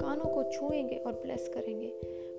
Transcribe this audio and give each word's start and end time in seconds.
कानों 0.00 0.24
को 0.24 0.42
छुएँगे 0.42 0.96
और 0.96 1.12
ब्लेस 1.12 1.50
करेंगे। 1.54 1.88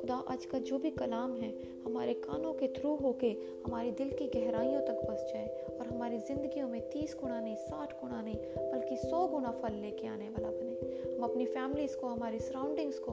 खुदा, 0.01 0.15
आज 0.15 0.45
का 0.45 0.59
जो 0.59 0.77
भी 0.77 0.91
कलाम 0.91 1.35
है, 1.35 1.53
हमारे 1.85 2.13
कानों 2.13 2.53
के 2.53 2.67
थ्रू 2.67 2.95
होके 2.95 3.27
हमारे 3.65 3.91
दिल 3.91 4.09
की 4.09 4.27
गहराइयों 4.27 4.81
तक 4.81 5.07
बस 5.09 5.31
जाए 5.33 5.67
और 5.79 5.87
हमारी 5.87 6.17
ज़िंदगियों 6.17 6.69
में 6.69 6.81
तीस 6.81 7.17
गुना 7.21 7.41
नहीं, 7.41 7.55
साठ 7.55 7.93
गुना 7.93 8.21
नहीं, 8.21 8.35
बल्कि 8.71 8.97
सौ 8.97 9.27
गुना 9.27 9.51
फल 9.51 9.73
लेके 9.73 10.07
आने 10.07 10.29
वाला 10.29 10.49
बने। 10.49 11.15
हम 11.15 11.23
अपनी 11.23 11.45
फैमिलीज़ 11.45 11.97
को, 11.97 12.07
हमारी 12.07 12.39
सराउंडिंग्स 12.39 12.99
को 12.99 13.11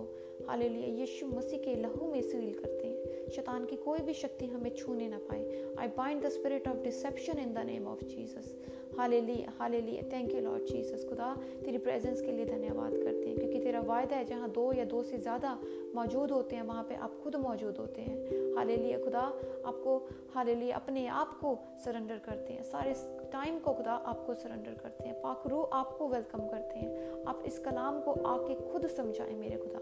हाल 0.49 0.63
यीशु 0.63 1.27
मसीह 1.27 1.59
के 1.59 1.75
लहू 1.75 2.07
में 2.13 2.23
सील 2.23 2.53
करते 2.53 2.87
हैं। 2.87 3.00
शैतान 3.31 3.65
की 3.65 3.77
कोई 3.77 3.99
भी 3.99 4.12
शक्ति 4.15 4.47
हमें 4.47 4.75
छूने 4.75 5.09
ना 5.09 5.19
पाए। 5.19 5.75
I 5.79 5.89
bind 5.89 6.23
the 6.23 6.29
spirit 6.29 6.69
of 6.69 6.77
deception 6.77 7.39
in 7.39 7.55
the 7.55 7.59
name 7.59 7.87
of 7.87 8.05
Jesus 8.05 8.55
hallelujah 8.99 9.53
hallelujah 9.59 10.03
thank 10.03 10.33
you 10.35 10.41
Lord 10.41 10.65
Jesus 10.65 11.07
खुदा, 11.09 11.35
तेरी 11.65 11.79
प्रेजेंस 11.79 12.20
के 12.20 12.33
लिए 12.33 12.45
धन्यवाद 12.45 12.93
करते 12.93 13.29
हैं, 13.29 13.37
क्योंकि 13.39 13.59
तेरा 13.59 13.80
वायदा 13.80 14.16
है, 14.16 14.25
जहाँ 14.25 14.51
दो 14.51 14.73
या 14.73 14.84
दो 14.84 15.03
से 15.03 15.19
ज़्यादा 15.19 15.59
मौजूद 15.95 16.30
होते 16.30 16.56
हैं, 16.56 16.62
वहाँ 16.62 16.83
पे 16.83 16.95
आप 16.95 17.20
खुद 17.23 17.37
मौजूद 17.37 17.77
होते 17.77 18.03
हैं। 18.03 18.55
हालेलुया 18.56 18.98
खुदा, 18.98 19.20
आपको 19.67 20.09
हालेलुया 20.34 20.77
अपने 20.77 21.06
आप 21.06 21.39
को 21.41 21.59
सरेंडर 21.84 22.19
करते 22.19 22.53
हैं। 22.53 22.62
सारे 22.62 22.95
टाइम 23.33 23.59
को 23.59 23.73
खुदा 23.73 23.92
आपको 23.92 24.34
सरेंडर 24.34 24.75
करते 24.75 25.09
हैं। 25.09 25.20
पाखरू 25.23 25.62
आपको 25.62 26.09
वेलकम 26.09 26.39
करते 26.39 26.78
हैं। 26.78 27.25
आप 27.25 27.42
इस 27.47 27.59
कलाम 27.59 28.01
को 28.01 28.12
आके 28.12 28.55
खुद 28.73 28.87
समझाएँ 28.87 29.34
मेरे 29.34 29.56
खुदा। 29.56 29.78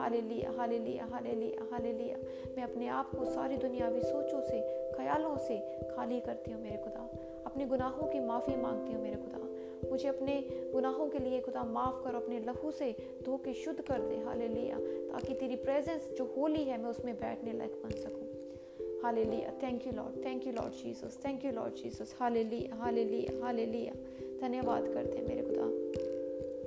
हाले 0.00 0.20
लिया 0.20 0.50
हाले 0.58 0.78
लिया 0.78 1.04
हाले 1.04 1.34
लिया 1.34 1.66
हाले 1.72 1.92
लिया 1.92 2.16
मैं 2.56 2.62
अपने 2.62 2.86
आप 2.88 3.10
को 3.10 3.24
सारी 3.24 3.56
दुनियावी 3.56 4.00
सोचों 4.00 4.40
से, 4.40 4.60
ख्यालों 4.96 5.36
से 5.38 5.58
खाली 5.90 6.20
करती 6.20 6.52
हूँ 6.52 6.62
मेरे 6.62 6.76
खुदा। 6.76 7.08
अपने 7.46 7.66
गुनाहों 7.66 8.08
की 8.08 8.20
माफ़ी 8.20 8.56
मांगती 8.56 8.92
हूँ 8.92 9.02
मेरे 9.02 9.16
खुदा। 9.16 9.38
मुझे 9.90 10.08
अपने 10.08 10.34
गुनाहों 10.72 11.08
के 11.08 11.18
लिए 11.18 11.40
खुदा 11.40 11.64
माफ़ 11.64 12.02
कर, 12.04 12.14
अपने 12.14 12.38
लहू 12.40 12.70
से 12.70 12.90
धो 13.24 13.36
के 13.36 13.54
शुद्ध 13.54 13.80
कर 13.80 14.00
दे। 14.00 14.16
हाले 14.16 14.48
लिया 14.48 14.78
ताकि 15.12 15.34
तेरी 15.34 15.56
प्रेजेंस 15.56 16.10
जो 16.18 16.24
होली 16.36 16.64
है, 16.64 16.78
मैं 16.82 16.90
उसमें 16.90 17.14
बैठने 17.14 17.52
लायक 17.52 17.80
बन 17.84 17.90
सकूँ। 17.90 19.00
Hallelujah 19.24 19.52
thank 19.62 19.86
you 19.86 19.92
Lord 19.92 20.24
thank 20.24 20.46
you 20.46 20.52
Lord 20.52 20.72
Jesus 20.74 21.18
thank 21.24 21.44
you 21.44 21.52
Lord 21.52 21.74
Jesus 21.74 22.16
hallelujah 22.44 22.76
hallelujah 22.76 23.04
लिया 23.04 23.44
हाले 23.44 23.66
लिया 23.66 23.94
धन्यवाद 24.40 24.92
करते 24.94 25.18
हैं 25.18 25.26
मेरे 25.28 25.42
खुदा। 25.42 26.09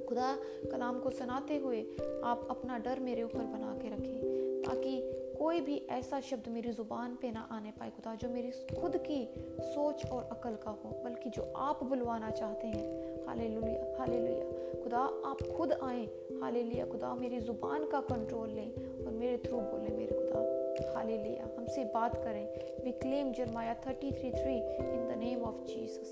खुदा 0.08 0.38
कलाम 0.72 1.00
को 1.00 1.10
सुनाते 1.10 1.58
हुए 1.58 1.82
आप 2.24 2.48
अपना 2.50 2.78
डर 2.78 3.00
मेरे 3.00 3.24
ऊपर 3.24 3.40
बना 3.40 3.78
के 3.82 3.90
रखें, 3.90 4.64
ताकि 4.64 5.02
कोई 5.40 5.62
भी 5.62 5.76
ऐसा 5.90 6.20
शब्द 6.20 6.48
मेरी 6.48 6.72
ज़ुबान 6.72 7.16
पे 7.22 7.32
ना 7.32 7.48
आने 7.52 7.72
पाए 7.72 7.90
खुदा, 7.90 8.16
जो 8.16 8.30
मेरी 8.30 8.52
खुद 8.82 8.98
की 8.98 9.28
सोच 9.62 10.06
और 10.06 10.24
अकल 10.32 10.56
का 10.56 10.72
हो, 10.72 10.90
बल्कि 11.06 11.30
जो 11.30 11.54
आप 11.58 11.84
बुलवाना 11.84 12.30
चाहते 12.32 12.68
हैं। 12.68 13.26
हाले 13.28 13.48
लुलिया 13.48 13.98
हाले 14.00 14.20
लुलिया 14.20 14.82
खुदा, 14.84 15.00
आप 15.00 15.42
खुद 15.58 15.72
आए। 15.74 16.06
हाले 16.42 16.64
लिया 16.64 16.86
खुदा, 16.86 17.14
मेरी 17.16 17.40
ज़ुबान 17.40 17.86
का 17.86 18.00
कंट्रोल 18.02 18.50
लें 18.50 19.06
और 19.06 19.12
मेरे 19.12 19.38
थ्रू 19.38 19.58
बोले 19.58 19.96
मेरे 19.98 20.16
खुदा। 20.16 20.94
हाले 20.96 21.18
लिया 21.18 21.50
हमसे 21.58 21.84
बात 21.86 22.16
करें। 22.24 22.46
We 22.86 22.92
claim 22.92 23.32
Jeremiah 23.34 23.74
thirty 23.88 24.12
three 24.12 24.32
three 24.32 24.56
in 24.56 25.08
the 25.08 25.18
name 25.18 25.42
of 25.42 25.64
Jesus 25.66 26.12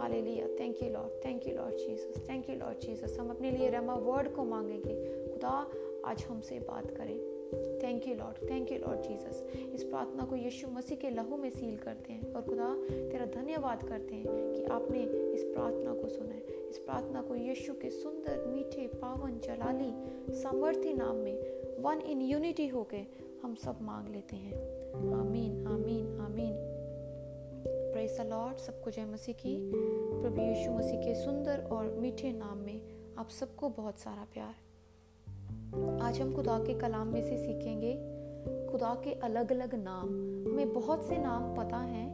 hallelujah 0.22 0.48
thank 0.48 0.82
you 0.82 0.90
Lord 0.90 1.24
thank 1.24 1.46
you 1.46 1.54
Lord 1.54 1.76
Jesus 1.76 2.28
thank 2.28 2.50
you 2.50 2.56
Lord 2.56 2.78
Jesus 2.78 3.16
हम 3.20 3.30
अपने 3.30 3.50
लिए 3.50 3.70
रमा 3.70 3.94
वर्ड 3.94 4.32
को 4.32 4.44
मांगेंगे। 4.44 4.94
खुदा, 5.32 5.70
आज 6.04 6.24
हमसे 6.28 6.58
बात 6.58 6.90
करें। 6.90 7.34
Thank 7.82 8.08
you 8.08 8.14
Lord 8.14 8.50
thank 8.50 8.72
you 8.72 8.78
Lord 8.78 9.00
Jesus 9.00 9.52
इस 9.74 9.84
प्रार्थना 9.84 10.24
को 10.24 10.36
यीशु 10.36 10.68
मसीह 10.68 10.96
के 10.96 11.10
लहू 11.10 11.36
में 11.36 11.50
सील 11.50 11.76
करते 11.76 12.12
हैं। 12.12 12.34
और 12.34 12.42
खुदा, 12.42 12.74
तेरा 12.90 13.26
धन्यवाद 13.26 13.82
करते 13.82 14.14
हैं 14.14 14.52
कि 14.52 14.64
आपने 14.64 15.02
इस 15.32 15.44
प्रार्थना 15.44 15.94
को 15.94 16.08
सुना 16.08 16.34
है। 16.34 16.42
इस 16.70 16.78
प्रार्थना 16.78 17.22
को 17.22 17.34
यीशु 17.34 17.72
के 17.72 17.90
सुंदर, 17.90 18.46
मीठे 18.46 18.86
पावन, 18.86 19.38
जलाली 19.38 19.92
सामर्थ्य 20.34 20.92
नाम 20.92 21.16
में 21.16 21.36
वन 21.82 22.00
इन 22.00 22.20
यूनिटी 22.20 22.68
होके 22.68 23.00
हम 23.42 23.54
सब 23.54 23.78
मांग 23.82 24.08
लेते 24.08 24.36
हैं। 24.36 24.54
आमीन 25.12 25.66
आमीन 25.66 26.20
आमीन। 26.20 26.73
प्रेस 27.94 28.16
लॉर्ड 28.20 28.56
सबको 28.56 28.90
जय 28.90 29.04
मसीह 29.04 29.34
की। 29.34 29.70
प्रभु 29.72 30.42
यीशु 30.42 30.70
मसीह 30.70 31.00
के 31.00 31.14
सुंदर 31.14 31.60
और 31.72 31.90
मीठे 31.90 32.32
नाम 32.32 32.58
में 32.58 33.14
आप 33.18 33.28
सबको 33.28 33.68
बहुत 33.68 33.98
सारा 33.98 34.26
प्यार। 34.32 36.00
आज 36.02 36.20
हम 36.20 36.34
खुदा 36.34 36.58
के 36.58 36.74
कलाम 36.74 37.08
में 37.08 37.22
से 37.22 37.38
सीखेंगे, 37.38 37.92
खुदा 38.72 38.94
के 38.94 39.12
अलग 39.12 39.52
अलग 39.52 39.74
नाम। 39.74 40.08
हमें 40.48 40.72
बहुत 40.72 41.04
से 41.04 41.18
नाम 41.18 41.56
पता 41.56 41.76
हैं, 41.76 42.08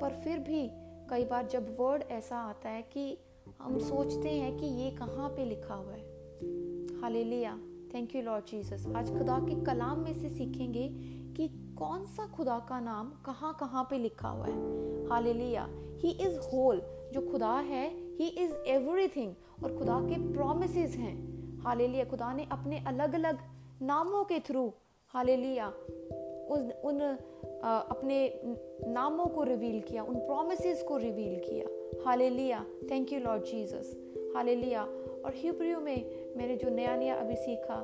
पर 0.00 0.14
फिर 0.14 0.38
भी 0.38 0.70
कई 1.10 1.24
बार 1.24 1.46
जब 1.46 1.76
वर्ड 1.80 2.02
ऐसा 2.02 2.36
आता 2.36 2.68
है 2.68 2.82
कि 2.82 3.18
हम 3.62 3.78
सोचते 3.78 4.28
हैं 4.28 4.56
कि 4.56 4.66
ये 4.66 4.90
कहाँ 4.90 5.28
पे 5.28 5.44
लिखा 5.44 5.74
हुआ 5.74 5.92
है। 5.92 7.00
हाले 7.00 7.24
लिया 7.24 7.58
थैंक 7.94 8.16
यू 8.16 8.22
लॉर्ड 8.22 8.44
जीसस 8.44 8.86
आज 8.96 9.18
खुदा 9.18 9.38
के 9.38 9.64
कलाम 9.64 9.98
में 9.98 10.14
से 10.14 10.28
सीखेंगे 10.28 10.88
कि 11.36 11.48
कौन 11.78 12.06
सा 12.06 12.26
खुदा 12.26 12.58
का 12.58 12.80
नाम 12.80 13.12
कहाँ 13.26 13.56
कहाँ 13.60 13.86
पे 13.90 13.98
लिखा 13.98 14.28
हुआ 14.28 14.46
है। 14.46 14.87
हाले 15.08 15.32
लिया 15.32 15.68
ही 15.98 16.10
इज़ 16.10 16.38
होल 16.38 16.82
जो 17.12 17.20
खुदा 17.32 17.54
है 17.60 17.90
ही 18.16 18.28
इज़ 18.28 18.52
एवरीथिंग 18.66 19.34
और 19.64 19.78
खुदा 19.78 20.00
के 20.00 20.32
प्रोमिस 20.32 20.76
हैं। 20.76 21.28
हालेलुया 21.58 22.04
खुदा 22.04 22.32
ने 22.32 22.46
अपने 22.52 22.84
अलग 22.86 23.14
अलग 23.14 23.38
नामों 23.82 24.24
के 24.24 24.38
थ्रू 24.40 24.72
हालेलुया 25.08 25.68
उन 26.50 26.70
उन 26.84 27.18
आ, 27.64 27.78
अपने 27.78 28.40
नामों 28.86 29.26
को 29.26 29.42
रिवील 29.42 29.80
किया 29.80 30.02
उन 30.02 30.14
प्रोमिस 30.14 30.82
को 30.82 30.96
रिवील 30.96 31.38
किया। 31.38 32.02
Hallelujah 32.04 32.64
thank 32.90 33.12
you 33.12 33.20
Lord 33.20 33.44
Jesus 33.44 33.96
hallelujah 34.36 34.82
और 35.24 35.32
हिब्रियो 35.34 35.80
में 35.80 35.96
मैंने 36.36 36.56
जो 36.56 36.70
नया 36.70 36.96
नया 36.96 37.14
अभी 37.14 37.36
सीखा 37.36 37.80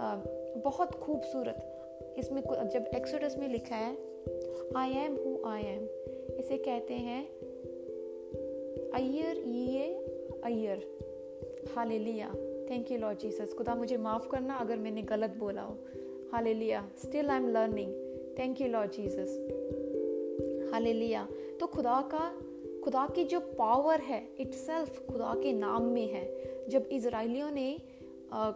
आ, 0.00 0.16
बहुत 0.60 0.94
खूबसूरत 0.94 2.14
इसमें 2.18 2.42
जब 2.68 2.90
एक्सोडस 2.94 3.36
में 3.38 3.48
लिखा 3.48 3.76
है 3.76 3.92
I 4.76 4.90
am 4.90 5.14
who 5.14 5.48
I 5.48 5.62
am 5.62 5.86
इसे 6.48 6.56
कहते 6.58 6.94
हैं, 6.96 7.22
अय्यर 8.90 9.38
ये 9.46 9.88
Iyer. 10.44 10.84
Hallelujah. 11.74 12.28
Thank 12.70 12.92
you 12.92 12.98
Lord 12.98 13.18
Jesus 13.18 13.52
खुदा 13.52 13.74
मुझे 13.74 13.96
माफ़ 13.96 14.28
करना 14.28 14.54
अगर 14.56 14.76
मैंने 14.76 15.02
गलत 15.02 15.34
बोला 15.38 15.62
हो। 15.62 15.76
Hallelujah 16.54 16.88
still 16.98 17.30
I 17.30 17.36
am 17.36 17.48
learning 17.48 17.92
thank 18.38 18.60
you 18.60 18.68
Lord 18.68 18.92
Jesus 18.92 19.36
hallelujah 20.92 21.26
तो 21.60 21.66
खुदा 21.66 22.00
का, 22.14 22.24
खुदा 22.84 23.06
की 23.14 23.24
जो 23.24 23.40
पावर 23.58 24.00
है 24.00 24.22
इट 24.40 24.54
खुदा 25.08 25.34
के 25.42 25.52
नाम 25.52 25.92
में 25.92 26.06
है। 26.06 26.26
जब 26.68 26.88
इसराइलियों 26.92 27.50
ने 27.50 27.70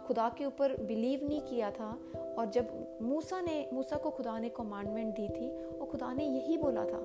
खुदा 0.07 0.29
के 0.37 0.45
ऊपर 0.45 0.75
बिलीव 0.83 1.27
नहीं 1.27 1.41
किया 1.41 1.69
था, 1.71 1.97
और 2.37 2.49
जब 2.49 2.67
मूसा 3.01 3.39
ने, 3.41 3.65
मूसा 3.73 3.95
को 3.95 4.09
खुदा 4.09 4.37
ने 4.39 4.49
कमांडमेंट 4.49 5.15
दी 5.15 5.27
थी, 5.27 5.49
और 5.69 5.87
खुदा 5.87 6.13
ने 6.13 6.25
यही 6.25 6.57
बोला 6.57 6.85
था 6.85 6.99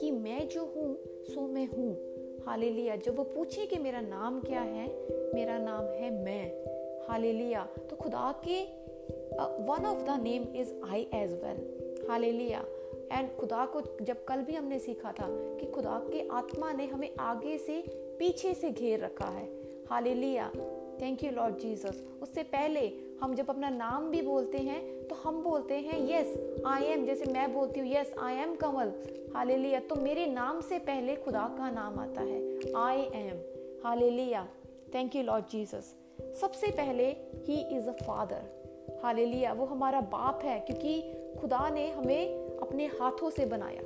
कि 0.00 0.10
मैं 0.10 0.48
जो 0.48 0.64
हूँ, 0.66 0.96
सो 1.24 1.46
मैं 1.48 1.66
हूँ। 1.66 1.94
हालेलुया। 2.46 2.96
जब 2.96 3.16
वो 3.16 3.24
पूछे 3.24 3.66
कि 3.66 3.78
मेरा 3.78 4.00
नाम 4.00 4.40
क्या 4.40 4.60
है, 4.60 4.86
मेरा 5.34 5.58
नाम 5.58 5.84
है 5.84 6.10
मैं। 6.24 7.06
हालेलुया। 7.08 7.68
तो 7.90 7.96
खुदा 7.96 8.42
के 8.48 8.62
one 9.62 9.86
of 9.86 10.04
the 10.04 10.22
name 10.22 10.56
is 10.56 10.72
I 10.90 11.06
age 11.14 11.32
well 11.32 12.06
hallelujah. 12.10 12.64
And 13.12 13.36
खुदा 13.36 13.66
को 13.66 13.80
जब 14.04 14.24
कल 14.24 14.36
भी 14.36 14.54
हमने 14.54 14.78
सीखा 14.78 15.12
था 15.12 15.26
कि 15.30 15.66
खुदा 15.66 15.98
के 16.12 16.28
आत्मा 16.28 16.72
ने 16.72 16.86
हमें 16.86 17.10
आगे 17.20 17.58
से, 17.58 17.82
पीछे 18.18 18.54
से 18.54 18.70
घेर 18.70 19.00
रखा 19.00 19.28
है। 19.28 19.46
Hallelujah. 19.86 20.50
Thank 21.02 21.24
you 21.24 21.30
Lord 21.30 21.58
Jesus 21.58 22.02
उससे 22.22 22.42
पहले 22.42 22.88
हम 23.20 23.34
जब 23.34 23.50
अपना 23.50 23.68
नाम 23.70 24.10
भी 24.10 24.20
बोलते 24.22 24.58
हैं 24.58 24.80
तो 25.08 25.14
हम 25.14 25.42
बोलते 25.42 25.74
हैं 25.74 25.98
यस 26.10 26.34
आई 26.66 26.84
एम 26.84 27.04
जैसे 27.06 27.32
मैं 27.32 27.52
बोलती 27.54 27.80
हूँ 27.80 27.88
yes 27.88 28.14
I 28.22 28.34
am 28.34 28.54
Kamal 28.54 28.92
hallelujah 29.34 29.80
तो 29.80 29.96
मेरे 29.96 30.26
नाम 30.26 30.60
से 30.60 30.78
पहले 30.80 31.16
खुदा 31.16 31.46
का 31.58 31.70
नाम 31.70 31.98
आता 32.00 32.20
है। 32.22 32.40
I 32.78 33.00
am 33.20 33.38
hallelujah 33.84 34.46
thank 34.94 35.16
you 35.16 35.22
Lord 35.22 35.44
Jesus 35.50 35.94
सबसे 36.40 36.70
पहले 36.72 37.08
he 37.48 37.60
is 37.76 37.88
a 37.88 37.92
father 38.02 39.00
hallelujah 39.02 39.52
वो 39.52 39.64
हमारा 39.64 40.00
बाप 40.12 40.42
है, 40.44 40.58
क्योंकि 40.60 41.38
खुदा 41.40 41.68
ने 41.70 41.90
हमें 41.90 42.58
अपने 42.58 42.86
हाथों 43.00 43.30
से 43.30 43.46
बनाया। 43.46 43.82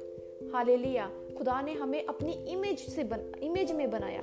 हालेलुया 0.52 1.10
खुदा 1.38 1.60
ने 1.62 1.72
हमें 1.74 2.04
अपनी 2.04 2.32
इमेज 2.52 2.78
से 2.88 3.04
बन 3.04 3.32
इमेज 3.42 3.72
में 3.72 3.90
बनाया। 3.90 4.20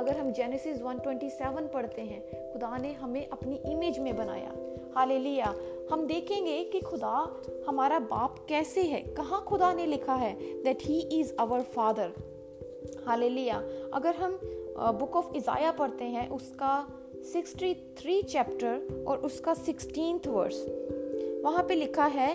अगर 0.00 0.16
हम 0.16 0.30
जेनेसिस 0.32 0.82
127 0.82 1.66
पढ़ते 1.72 2.02
हैं, 2.02 2.20
खुदा 2.52 2.76
ने 2.78 2.92
हमें 2.92 3.26
अपनी 3.28 3.60
इमेज 3.66 3.98
में 3.98 4.14
बनाया। 4.16 4.52
हालेलुया 4.96 5.54
हम 5.90 6.06
देखेंगे 6.06 6.62
कि 6.64 6.80
खुदा 6.80 7.16
हमारा 7.68 7.98
बाप 7.98 8.36
कैसे 8.48 8.82
है, 8.82 9.00
कहाँ 9.16 9.42
खुदा 9.48 9.72
ने 9.72 9.86
लिखा 9.86 10.14
है 10.14 10.32
that 10.62 10.82
he 10.82 11.00
is 11.12 11.32
our 11.40 11.62
father 11.74 12.12
hallelujah 13.06 13.62
अगर 13.94 14.14
हम 14.14 14.38
बुक 14.98 15.16
ऑफ़ 15.16 15.36
इज़ाया 15.36 15.72
पढ़ते 15.72 16.04
हैं, 16.04 16.28
उसका 16.28 16.72
63 17.32 18.22
चैप्टर 18.22 19.04
और 19.08 19.18
उसका 19.20 19.54
सिक्सटीन 19.54 20.20
वर्स 20.26 20.64
वहाँ 21.44 21.64
पे 21.68 21.74
लिखा 21.74 22.06
है, 22.06 22.32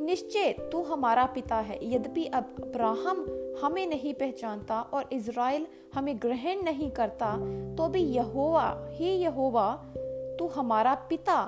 निश्चय 0.00 0.52
तू 0.72 0.82
हमारा 0.82 1.24
पिता 1.34 1.56
है, 1.56 1.78
यद्यपि 1.84 2.24
अब 2.26 2.54
अब्राहम 2.62 3.24
हमें 3.62 3.86
नहीं 3.86 4.14
पहचानता 4.14 4.80
और 4.82 5.08
इज़राइल 5.12 5.66
हमें 5.94 6.16
ग्रहण 6.22 6.62
नहीं 6.62 6.90
करता 6.90 7.32
तो 7.76 7.88
भी 7.88 8.02
यहोवा 8.02 8.66
ही 8.90 9.10
यहोवा 9.12 9.72
तू 10.38 10.46
हमारा 10.46 10.94
पिता 11.08 11.38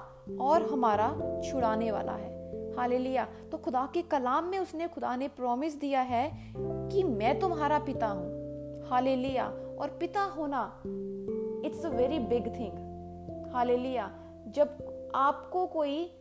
और 0.41 0.63
हमारा 0.63 1.09
छुड़ाने 1.45 1.91
वाला 1.91 2.13
है। 2.13 2.31
हालेलुया। 2.77 3.25
तो 3.53 3.59
खुदा 3.59 3.89
के 3.95 4.03
कलाम 4.03 4.45
में 4.45 4.59
उसने 4.59 4.89
खुदा 4.89 5.17
ने 5.17 5.29
प्रॉमिस 5.29 5.79
दिया 5.81 6.01
है 6.01 6.31
कि 6.57 7.03
मैं 7.03 7.39
तुम्हारा 7.41 7.79
पिता 7.79 8.07
हूँ। 8.07 8.89
हालेलुया। 8.91 9.47
और 9.81 9.97
पिता 10.01 10.23
होना 10.23 10.83
it's 11.67 11.85
a 11.87 11.89
very 11.89 12.19
big 12.19 12.47
thing 12.47 13.53
hallelujah. 13.55 14.11
जब 14.49 15.11
आपको 15.15 15.67
कोई 15.67 16.19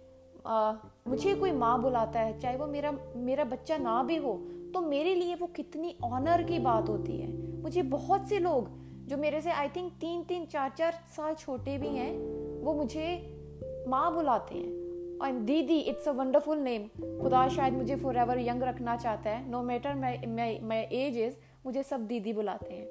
आ, 0.47 0.73
मुझे 1.07 1.35
कोई 1.35 1.51
माँ 1.51 1.81
बुलाता 1.81 2.19
है 2.19 2.39
चाहे 2.39 2.57
वो 2.57 2.65
मेरा 2.67 2.91
मेरा 3.15 3.43
बच्चा 3.43 3.77
ना 3.77 4.01
भी 4.03 4.15
हो 4.15 4.33
तो 4.73 4.81
मेरे 4.81 5.13
लिए 5.15 5.35
वो 5.35 5.47
कितनी 5.47 5.95
ऑनर 6.03 6.43
की 6.43 6.59
बात 6.59 6.89
होती 6.89 7.17
है। 7.17 7.31
मुझे 7.61 7.81
बहुत 7.81 8.29
से 8.29 8.39
लोग, 8.39 8.69
जो 9.07 9.17
मेरे 9.17 9.41
से 9.41 9.51
आई 9.51 9.67
थिंक 9.67 9.91
तीन 9.93 10.23
तीन, 10.23 10.45
चार 10.45 10.73
चार 10.77 10.93
साल 11.15 11.33
छोटे 11.35 11.77
भी 11.77 11.87
हैं, 11.87 12.11
वो 12.63 12.73
मुझे 12.73 13.07
माँ 13.87 14.13
बुलाते 14.15 14.55
हैं। 14.55 14.79
और 15.17 15.31
दीदी 15.31 15.79
इट्स 15.79 16.07
अ 16.07 16.11
वंडरफुल 16.11 16.57
नेम 16.57 16.87
खुदा 17.21 17.47
शायद 17.47 17.73
मुझे 17.73 17.95
फॉर 17.95 18.17
एवर 18.17 18.39
यंग 18.39 18.63
रखना 18.63 18.95
चाहता 18.95 19.29
है। 19.29 19.49
No 19.49 19.61
matter 19.63 19.95
my 19.95 20.81
age 20.93 21.17
is 21.17 21.35
मुझे 21.65 21.83
सब 21.83 22.07
दीदी 22.07 22.33
बुलाते 22.33 22.73
हैं। 22.73 22.87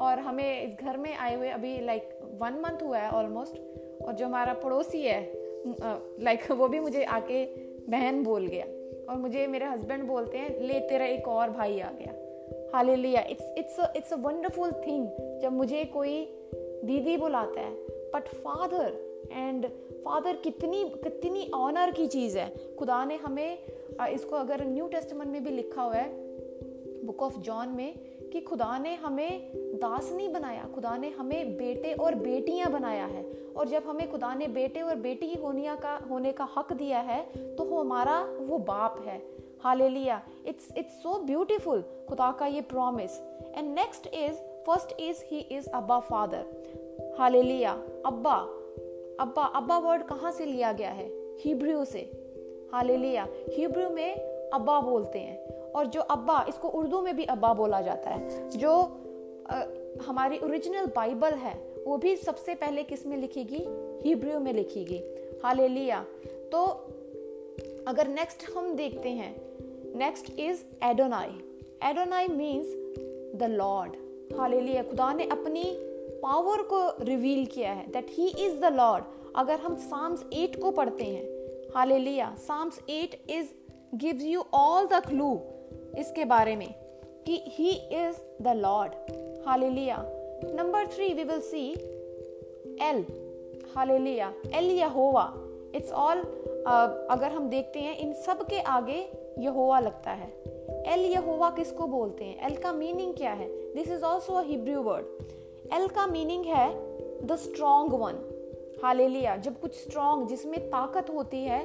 और 0.00 0.18
हमें 0.18 0.62
इस 0.62 0.74
घर 0.74 0.96
में 0.96 1.14
आए 1.16 1.36
हुए 1.36 1.48
अभी 1.48 1.78
लाइक 1.80 2.10
वन 2.42 2.60
मंथ 2.60 2.82
हुआ 2.82 2.98
है 2.98 3.10
ऑलमोस्ट 3.10 3.56
और 4.02 4.12
जो 4.12 4.26
हमारा 4.26 4.54
पड़ोसी 4.54 5.02
है 5.02 5.20
लाइक 6.20 6.50
वो 6.52 6.68
भी 6.68 6.80
मुझे 6.80 7.04
आके 7.04 7.44
बहन 7.86 8.22
बोल 8.24 8.46
गया। 8.46 8.64
और 9.10 9.16
मुझे 9.16 9.46
मेरे 9.46 9.66
हस्बैंड 9.66 10.02
बोलते 10.04 10.38
हैं, 10.38 10.60
ले, 10.60 10.80
तेरा 10.80 11.06
एक 11.06 11.28
और 11.28 11.50
भाई 11.50 11.80
आ 11.80 11.90
गया. 11.90 12.12
Hallelujah 12.96 13.22
it's 13.22 13.54
it's 13.58 13.78
it's 13.96 14.12
a 14.12 14.16
wonderful 14.16 14.72
thing 14.86 15.06
जब 15.42 15.52
मुझे 15.52 15.84
कोई 15.84 16.12
दीदी 16.84 17.16
बुलाता 17.16 17.60
है 17.60 17.72
बट 18.14 18.28
फादर 18.34 18.92
एंड 19.32 19.66
फादर 20.04 20.36
कितनी 20.36 20.84
कितनी 21.04 21.50
ऑनर 21.54 21.90
की 21.90 22.06
चीज़ 22.06 22.38
है। 22.38 22.74
खुदा 22.78 23.04
ने 23.04 23.16
हमें 23.16 23.58
इसको 24.08 24.36
अगर 24.36 24.64
न्यू 24.64 24.86
टेस्टमन 24.88 25.28
में 25.28 25.42
भी 25.44 25.50
लिखा 25.50 25.82
हुआ 25.82 25.94
है 25.94 26.08
बुक 27.04 27.22
ऑफ़ 27.22 27.38
जॉन 27.38 27.68
में 27.68 27.94
कि 28.32 28.40
खुदा 28.40 28.78
ने 28.78 28.94
हमें 28.94 29.52
दास 29.56 30.12
नहीं 30.12 30.32
बनाया, 30.32 30.68
खुदा 30.74 30.96
ने 30.96 31.08
हमें 31.08 31.56
बेटे 31.56 31.92
और 31.92 32.14
बेटियाँ 32.14 32.70
बनाया 32.70 33.06
है। 33.06 33.24
और 33.56 33.68
जब 33.68 33.82
हमें 33.86 34.10
खुदा 34.10 34.34
ने 34.34 34.48
बेटे 34.48 34.80
और 34.80 34.94
बेटी 34.94 35.34
होनिया 35.34 35.74
का, 35.74 36.00
होने 36.10 36.32
का 36.32 36.48
हक 36.56 36.72
दिया 36.72 37.00
है 37.00 37.22
तो 37.56 37.64
वो 37.64 37.80
हमारा, 37.80 38.20
वो 38.40 38.58
बाप 38.58 39.04
है। 39.06 39.22
Hallelujah. 39.60 40.22
It's 40.46 40.68
it's 40.76 40.92
so 40.92 41.18
beautiful 41.18 41.84
खुदा 42.08 42.32
का 42.32 42.46
ये 42.46 42.60
promise 42.60 43.10
and 43.56 43.74
next 43.74 44.06
is 44.14 44.34
first 44.66 45.00
is 45.00 45.22
he 45.26 45.38
is 45.38 45.68
Abba 45.68 46.00
father 46.00 47.14
hallelujah. 47.18 47.72
Abba 48.06 48.36
Abba 49.20 49.42
Abba 49.44 49.78
word 49.78 50.02
कहाँ 50.02 50.32
से 50.32 50.46
लिया 50.46 50.72
गया 50.72 50.90
है? 50.90 51.10
हिब्रू 51.40 51.84
से। 51.84 52.00
हालेलुया। 52.72 53.26
हिब्रू 53.56 53.90
में 53.90 54.14
अब्बा 54.50 54.80
बोलते 54.80 55.18
हैं। 55.18 55.59
और 55.76 55.86
जो 55.86 56.00
अब्बा 56.00 56.44
इसको 56.48 56.68
उर्दू 56.68 57.00
में 57.00 57.16
भी 57.16 57.24
अब्बा 57.24 57.54
बोला 57.54 57.80
जाता 57.80 58.10
है। 58.10 58.50
जो 58.50 58.72
आ, 59.50 59.62
हमारी 60.06 60.38
ओरिजिनल 60.38 60.86
बाइबल 60.86 61.30
है 61.30 61.74
वो 61.86 61.96
भी 61.96 62.16
सबसे 62.16 62.54
पहले 62.54 62.82
किसमें 62.82 63.16
लिखेगी? 63.16 63.66
हिब्रू 64.08 64.40
में 64.40 64.52
लिखेगी। 64.52 65.02
हालेलुया 65.44 66.06
तो 66.52 66.64
अगर 67.88 68.08
नेक्स्ट 68.08 68.50
हम 68.56 68.74
देखते 68.74 69.08
हैं 69.08 69.36
next 69.98 70.38
is 70.38 70.84
Adonai 70.84 71.60
Adonai 71.82 72.26
means 72.26 72.66
the 73.36 73.42
Lord 73.42 73.92
hallelujah 74.38 74.82
खुदा 74.82 75.12
ने 75.12 75.24
अपनी 75.24 75.64
पावर 76.22 76.62
को 76.62 77.04
रिवील 77.04 77.46
किया 77.46 77.72
है 77.72 77.90
that 77.90 78.06
he 78.10 78.28
is 78.28 78.60
the 78.60 78.64
Lord 78.64 79.04
अगर 79.36 79.58
हम 79.58 79.76
साम्स 79.76 80.24
एट 80.32 80.62
को 80.62 80.70
पढ़ते 80.70 81.04
हैं 81.04 81.24
hallelujah 81.74 82.34
Psalms 82.38 82.80
eight 82.90 83.30
is 83.30 83.48
gives 83.94 84.22
you 84.22 84.44
all 84.54 84.86
the 84.86 84.92
clue 84.92 85.40
इसके 85.98 86.24
बारे 86.24 86.56
में 86.56 86.74
कि 87.26 87.42
he 87.48 87.70
is 87.70 88.16
the 88.42 88.54
Lord 88.56 88.92
hallelujah 89.46 89.96
number 90.54 90.86
three 90.86 91.12
we 91.14 91.24
will 91.24 91.40
see 91.40 91.70
El 92.82 93.04
hallelujah 93.74 94.32
El 94.54 94.70
Yahweh 94.70 95.32
it's 95.74 95.92
all 95.92 96.18
अगर 97.10 97.32
हम 97.32 97.48
देखते 97.48 97.80
हैं, 97.80 97.96
इन 97.98 98.12
सब 98.12 98.46
के 98.46 98.60
आगे 98.60 99.06
यहोवा 99.38 99.80
लगता 99.80 100.10
है. 100.10 100.28
एल 100.86 101.04
यहोवा 101.06 101.50
किसको 101.50 101.86
बोलते 101.86 102.24
हैं? 102.24 102.46
एल 102.46 102.56
का 102.56 102.72
मीनिंग 102.72 103.14
क्या 103.14 103.32
है? 103.32 103.48
This 103.74 103.90
is 103.90 104.04
also 104.04 104.40
Hebrew 104.40 104.82
word 104.82 105.72
El 105.72 105.86
का 105.88 106.06
मीनिंग 106.06 106.44
है 106.44 106.68
द 107.26 107.36
स्ट्रॉन्ग 107.36 107.92
वन 107.92 108.18
हालेलिया, 108.82 109.36
जब 109.36 109.60
कुछ 109.60 109.74
स्ट्रॉन्ग 109.74 110.26
जिसमें 110.28 110.58
ताकत 110.60 111.10
होती 111.10 111.42
है, 111.44 111.60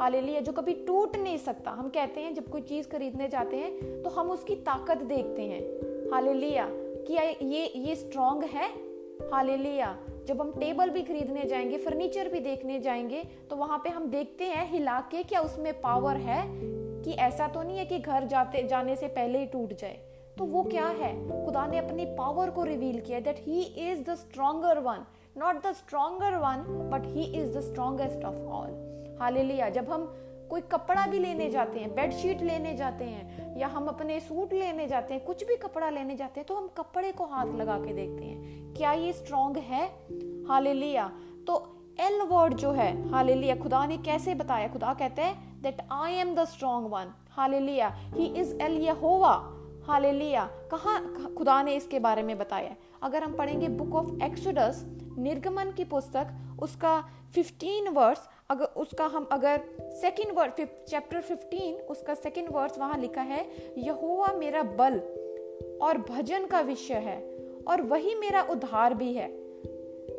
हालेलिया, 0.00 0.40
जो 0.40 0.52
कभी 0.52 0.72
टूट 0.86 1.16
नहीं 1.16 1.38
सकता, 1.38 1.70
हम 1.70 1.88
कहते 1.88 2.20
हैं 2.20 2.34
जब 2.34 2.48
कोई 2.48 2.60
चीज़ 2.60 2.88
खरीदने 2.88 3.28
जाते 3.28 3.56
हैं 3.56 4.02
तो 4.02 4.10
हम 4.10 4.30
उसकी 4.30 4.54
ताकत 4.54 4.96
देखते 4.96 5.42
हैं। 5.42 5.62
हालेलिया, 6.12 6.68
कि 6.70 7.14
ये 7.46 7.64
ये 7.76 7.94
स्ट्रॉन्ग 7.94 8.44
है, 8.44 8.68
हालेलिया, 9.32 9.96
जब 10.26 10.40
हम 10.40 10.50
टेबल 10.52 10.90
भी 10.90 11.02
खरीदने 11.02 11.44
जाएँगे 11.44 11.78
फर्नीचर 11.78 12.28
भी 12.28 12.40
देखने 12.40 12.78
जाएँगे 12.80 13.22
तो 13.50 13.56
वहाँ 13.56 13.78
पे 13.78 13.90
हम 13.90 14.06
देखते 14.06 14.44
हैं, 14.44 14.70
हिला 14.72 15.00
के 15.00 15.22
क्या 15.22 15.40
उसमें 15.40 15.72
पावर 15.80 16.16
है, 16.16 16.42
कि 17.02 17.12
ऐसा 17.12 17.46
तो 17.48 17.62
नहीं 17.62 17.78
है 17.78 17.84
कि 17.84 17.98
घर 17.98 18.24
जाते, 18.24 18.62
जाने 18.62 18.96
से 18.96 19.08
पहले 19.08 19.38
ही 19.38 19.46
टूट 19.46 19.72
जाए। 19.72 19.98
तो 20.38 20.44
वो 20.44 20.62
क्या 20.62 20.86
है? 20.86 21.14
खुदा 21.46 21.66
ने 21.66 21.78
अपनी 21.78 22.04
पावर 22.14 22.50
को 22.50 22.64
रिवील 22.64 23.00
किया 23.00 23.20
that 23.20 23.38
he 23.38 23.62
is 23.62 24.02
the 24.02 24.14
stronger 24.14 24.78
one 24.78 25.04
not 25.38 25.62
the 25.66 25.72
stronger 25.74 26.36
one 26.36 26.64
but 26.90 27.06
he 27.06 27.24
is 27.40 27.56
the 27.56 27.60
strongest 27.62 28.24
of 28.24 28.38
all 28.52 29.16
hallelujah 29.20 29.68
जब 29.70 29.90
हम 29.92 30.06
कोई 30.50 30.60
कपड़ा 30.72 31.06
भी 31.06 31.18
लेने 31.18 31.48
जाते 31.50 31.78
हैं 31.78 31.94
बेडशीट 31.94 32.42
लेने 32.42 32.74
जाते 32.74 33.04
हैं, 33.04 33.56
या 33.58 33.66
हम 33.68 33.86
अपने 33.86 34.18
सूट 34.20 34.52
लेने 34.52 34.86
जाते 34.86 35.14
हैं, 35.14 35.24
कुछ 35.24 35.44
भी 35.46 35.56
कपड़ा 35.56 35.90
लेने 35.90 36.16
जाते 36.16 36.40
हैं 36.40 36.46
तो 36.46 36.54
हम 36.54 36.68
कपड़े 36.76 37.10
को 37.12 37.24
हाथ 37.26 37.54
लगा 37.56 37.76
के 37.78 37.92
देखते 37.94 38.24
हैं, 38.24 38.74
क्या 38.74 38.92
ये 38.92 39.12
स्ट्रॉन्ग 39.12 39.56
है? 39.66 39.84
हालेलुया 40.48 41.10
तो 41.46 41.56
एल 42.00 42.20
वर्ड 42.22 42.54
जो 42.54 42.70
है 42.72 42.90
हालेलुया 43.10 43.56
खुदा 43.56 43.84
ने 43.86 43.96
कैसे 44.00 44.34
बताया? 44.34 44.68
खुदा 44.68 44.94
कहते 44.94 45.22
हैं 45.22 45.62
that 45.62 45.86
I 45.92 46.14
am 46.14 46.34
the 46.34 46.44
strong 46.46 46.92
one 46.92 47.12
hallelujah 47.30 47.88
he 48.14 48.26
is 48.40 48.54
El 48.62 48.80
Yahweh 48.82 49.34
hallelujah 49.86 50.48
कहाँ, 50.70 51.34
खुदा 51.38 51.62
ने 51.62 51.74
इसके 51.76 51.98
बारे 51.98 52.22
में 52.22 52.36
बताया? 52.38 52.74
अगर 53.02 53.22
हम 53.22 53.36
पढ़ेंगे 53.36 53.68
बुक 53.68 53.94
ऑफ़ 53.94 54.22
एक्सोडस, 54.22 54.84
निर्गमन 55.18 55.72
की 55.72 55.84
पुस्तक, 55.84 56.26
उसका 56.62 57.08
15 57.34 57.88
वर्स 57.88 58.28
अगर 58.50 58.64
उसका 58.64 59.04
हम 59.06 59.28
अगर 59.32 59.60
सेकंड 59.80 60.38
वर्ड 60.38 60.52
चैप्टर 60.88 61.20
15 61.20 61.80
उसका 61.88 62.14
सेकंड 62.14 62.48
वर्स 62.52 62.78
वहाँ 62.78 62.98
लिखा 62.98 63.20
है, 63.20 63.46
यहोवा 63.78 64.26
मेरा 64.26 64.62
बल 64.62 64.98
और 65.82 65.98
भजन 65.98 66.46
का 66.46 66.60
विषय 66.60 66.94
है 66.94 67.38
और 67.68 67.82
वही 67.82 68.14
मेरा 68.14 68.42
उद्धार 68.42 68.94
भी 68.94 69.12
है। 69.12 69.28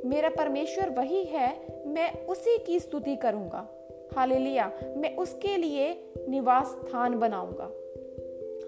मेरा 0.06 0.30
परमेश्वर 0.30 0.90
वही 0.90 1.24
है, 1.24 1.66
मैं 1.88 2.26
उसी 2.26 2.58
की 2.58 2.80
स्तुति 2.80 3.16
करूँगा। 3.16 3.68
हालेलुया, 4.16 4.72
मैं 4.98 5.16
उसके 5.16 5.58
लिए 5.58 6.14
निवास 6.30 6.68
स्थान 6.68 7.20
बनाऊँगा। 7.20 7.72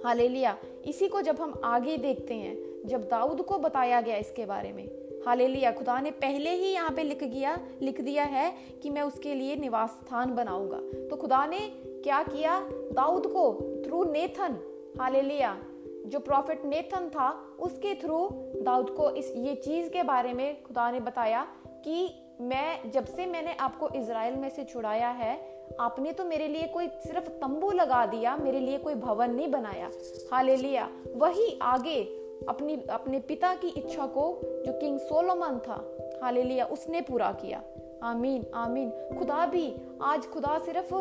हालेलुया, 0.08 0.58
इसी 0.86 1.08
को 1.08 1.22
जब 1.22 1.36
हम 1.36 1.62
आगे 1.64 1.98
देखते 1.98 2.34
हैं 2.34 2.71
जब 2.86 3.08
दाऊद 3.08 3.42
को 3.42 3.58
बताया 3.58 4.02
गया 4.02 4.18
इसके 4.18 4.46
बारे 4.46 4.72
में। 4.74 4.88
हालेलुया, 5.26 5.72
खुदा 5.72 6.00
ने 6.00 6.12
पहले 6.12 6.50
ही 6.50 6.74
यहाँ 6.74 6.92
पे 6.92 7.04
लिख 7.04 7.24
गया, 7.24 7.60
लिख 7.82 8.02
दिया 8.02 8.24
है 8.24 8.52
कि 8.84 8.90
मैं 8.90 9.02
उसके 9.02 9.36
लिए 9.36 9.56
निवास 9.56 9.90
स्थान 9.90 10.36
बनाऊँगा। 10.36 10.78
तो 11.10 11.16
खुदा 11.16 11.46
ने 11.46 11.60
क्या 12.04 12.24
किया? 12.24 12.60
दाऊद 12.94 13.28
को 13.28 13.54
थ्रू 13.86 14.04
नेथन, 14.04 14.58
हालेलुया, 15.00 15.58
जो 16.06 16.20
प्रॉफिट 16.20 16.66
नेथन 16.66 17.10
था, 17.10 17.58
उसके 17.60 17.94
थ्रू 17.96 18.30
दाऊद 18.62 18.90
को 18.90 19.10
इस, 19.10 19.34
ये 19.36 19.56
चीज़ 19.56 19.90
के 19.90 20.04
बारे 20.04 20.34
में 20.34 20.64
खुदा 20.64 20.92
ने 20.92 21.00
बताया 21.00 21.48
कि 21.68 22.10
मैं, 22.42 22.92
जब 22.92 23.06
से 23.06 23.26
मैंने 23.26 23.54
आपको 23.54 23.90
इसराइल 23.90 24.36
में 24.36 24.50
से 24.50 24.64
छुड़ाया 24.64 25.10
है, 25.10 25.52
आपने 25.80 26.12
तो 26.12 26.24
मेरे 26.26 26.48
लिए 26.48 26.68
कोई 26.68 26.88
सिर्फ़ 26.88 27.30
तंबू 27.30 27.72
लगा 27.72 28.06
दिया, 28.06 28.36
मेरे 28.38 28.60
लिए 28.60 28.78
कोई 28.78 28.94
भवन 28.94 29.32
नहीं 29.32 29.52
बनाया। 29.52 29.90
हाले 30.34 30.56
लिया 30.56 30.90
वही 31.16 31.60
आगे 31.62 32.04
अपनी, 32.50 32.76
अपने 32.90 33.20
पिता 33.20 33.54
की 33.56 33.68
इच्छा 33.68 34.06
को 34.06 34.24
जो 34.66 34.80
किंग 34.80 35.00
सोलोमन 35.00 35.60
था 35.60 35.98
हाले 36.24 36.44
लिया 36.44 36.66
उसने 36.66 37.02
पूरा 37.02 37.32
किया। 37.32 37.62
आमीन 38.04 38.46
आमीन। 38.54 38.90
खुदा 39.20 39.46
भी 39.46 39.74
आज 40.02 40.26
खुदा 40.26 40.58
सिर्फ़ 40.60 40.94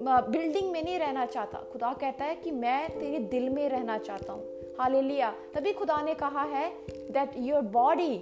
बिल्डिंग 0.00 0.70
में 0.72 0.82
नहीं 0.84 0.98
रहना 0.98 1.26
चाहता। 1.26 1.58
खुदा 1.72 1.92
कहता 1.92 2.24
है 2.24 2.34
कि 2.36 2.50
मैं 2.50 2.98
तेरे 2.98 3.18
दिल 3.18 3.48
में 3.48 3.68
रहना 3.68 3.98
चाहता 3.98 4.32
हूँ। 4.32 4.44
हाले 4.80 5.02
लिया 5.02 5.32
तभी 5.54 5.72
खुदा 5.72 6.00
ने 6.02 6.14
कहा 6.14 6.42
है 6.42 6.70
that 6.88 7.30
your 7.36 7.60
body 7.60 8.14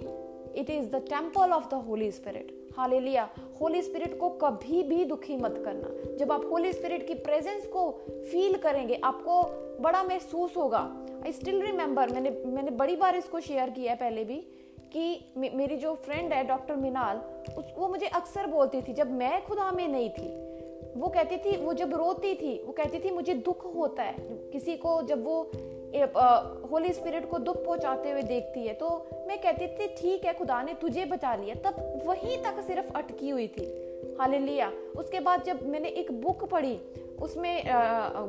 it 0.55 0.69
is 0.69 0.89
the 0.89 0.95
temple 0.95 1.51
of 1.51 1.69
the 1.69 1.73
Holy 1.73 2.11
Spirit 2.11 2.64
hallelujah 2.77 3.29
Holy 3.61 3.81
Spirit 3.81 4.19
को 4.19 4.29
कभी 4.41 4.83
भी 4.83 5.05
दुखी 5.05 5.37
मत 5.37 5.61
करना। 5.65 6.15
जब 6.17 6.31
आप 6.31 6.45
होली 6.51 6.73
स्पिरिट 6.73 7.07
की 7.07 7.13
प्रेजेंस 7.13 7.65
को 7.65 7.91
फील 8.31 8.57
करेंगे 8.57 8.99
आपको 9.03 9.41
बड़ा 9.83 10.03
महसूस 10.03 10.57
होगा। 10.57 10.79
आई 11.25 11.31
स्टिल 11.31 11.61
रिमेंबर 11.61 12.09
मैंने 12.09 12.29
मैंने 12.45 12.71
बड़ी 12.71 12.95
बार 12.95 13.15
इसको 13.15 13.39
शेयर 13.39 13.69
किया 13.69 13.91
है 13.91 13.97
पहले 13.97 14.23
भी 14.23 14.35
कि 14.93 15.33
मे, 15.37 15.49
मेरी 15.49 15.77
जो 15.77 15.93
फ्रेंड 15.95 16.33
है 16.33 16.43
डॉक्टर 16.43 16.75
मिनाल 16.75 17.17
उस 17.57 17.73
वो 17.77 17.87
मुझे 17.87 18.07
अक्सर 18.07 18.47
बोलती 18.47 18.81
थी 18.81 18.93
जब 18.93 19.11
मैं 19.11 19.45
खुदा 19.45 19.71
में 19.71 19.87
नहीं 19.87 20.09
थी 20.09 20.27
वो 20.99 21.07
कहती 21.07 21.37
थी 21.37 21.55
वो 21.57 21.73
जब 21.73 21.93
रोती 21.93 22.33
थी 22.33 22.63
वो 22.63 22.73
कहती 22.73 22.99
थी 22.99 23.11
मुझे 23.11 23.33
दुख 23.33 23.65
होता 23.75 24.03
है। 24.03 24.15
किसी 24.51 24.75
को 24.75 25.01
जब 25.01 25.23
वो 25.25 25.41
होली 26.71 26.93
स्पिरिट 26.93 27.29
को 27.29 27.37
दुख 27.39 27.63
पहुंचाते 27.65 28.11
हुए 28.11 28.21
देखती 28.23 28.65
है। 28.67 28.73
तो 28.73 28.89
मैं 29.27 29.37
कहती 29.41 29.67
थी, 29.67 29.87
ठीक 29.95 30.25
है, 30.25 30.33
खुदा 30.33 30.61
ने 30.63 30.73
तुझे 30.73 31.05
बचा 31.05 31.35
लिया। 31.35 31.55
तब 31.63 32.03
वहीं 32.07 32.37
तक 32.43 32.61
सिर्फ़ 32.63 32.91
अटकी 32.97 33.29
हुई 33.29 33.47
थी। 33.47 33.65
हाल 34.19 34.35
लिया 34.35 34.71
उसके 34.97 35.19
बाद 35.19 35.43
जब 35.43 35.65
मैंने 35.67 35.89
एक 35.91 36.11
बुक 36.21 36.43
पढ़ी, 36.49 36.79
उसमें 37.21 37.63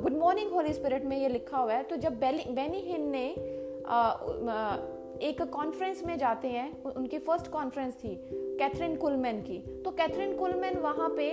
गुड 0.02 0.16
मॉर्निंग 0.16 0.52
होली 0.52 0.72
स्पिरिट 0.72 1.04
में 1.04 1.16
ये 1.16 1.28
लिखा 1.28 1.58
हुआ 1.58 1.72
है। 1.72 1.82
तो 1.82 1.96
जब 1.96 2.18
बेनी 2.18 2.80
हिन 2.82 3.08
ने 3.10 3.26
एक 5.18 5.42
कॉन्फ्रेंस 5.42 6.02
में 6.06 6.16
जाते 6.18 6.48
हैं 6.48 6.82
उनकी 6.84 7.18
फ़र्स्ट 7.18 7.50
कॉन्फ्रेंस 7.50 7.94
थी 7.94 8.14
कैथरीन 8.58 8.96
कुलमैन 8.96 9.40
की। 9.42 9.58
तो 9.84 9.90
कैथरीन 9.90 10.36
कुलमैन 10.36 10.78
वहाँ 10.78 11.08
पे 11.08 11.28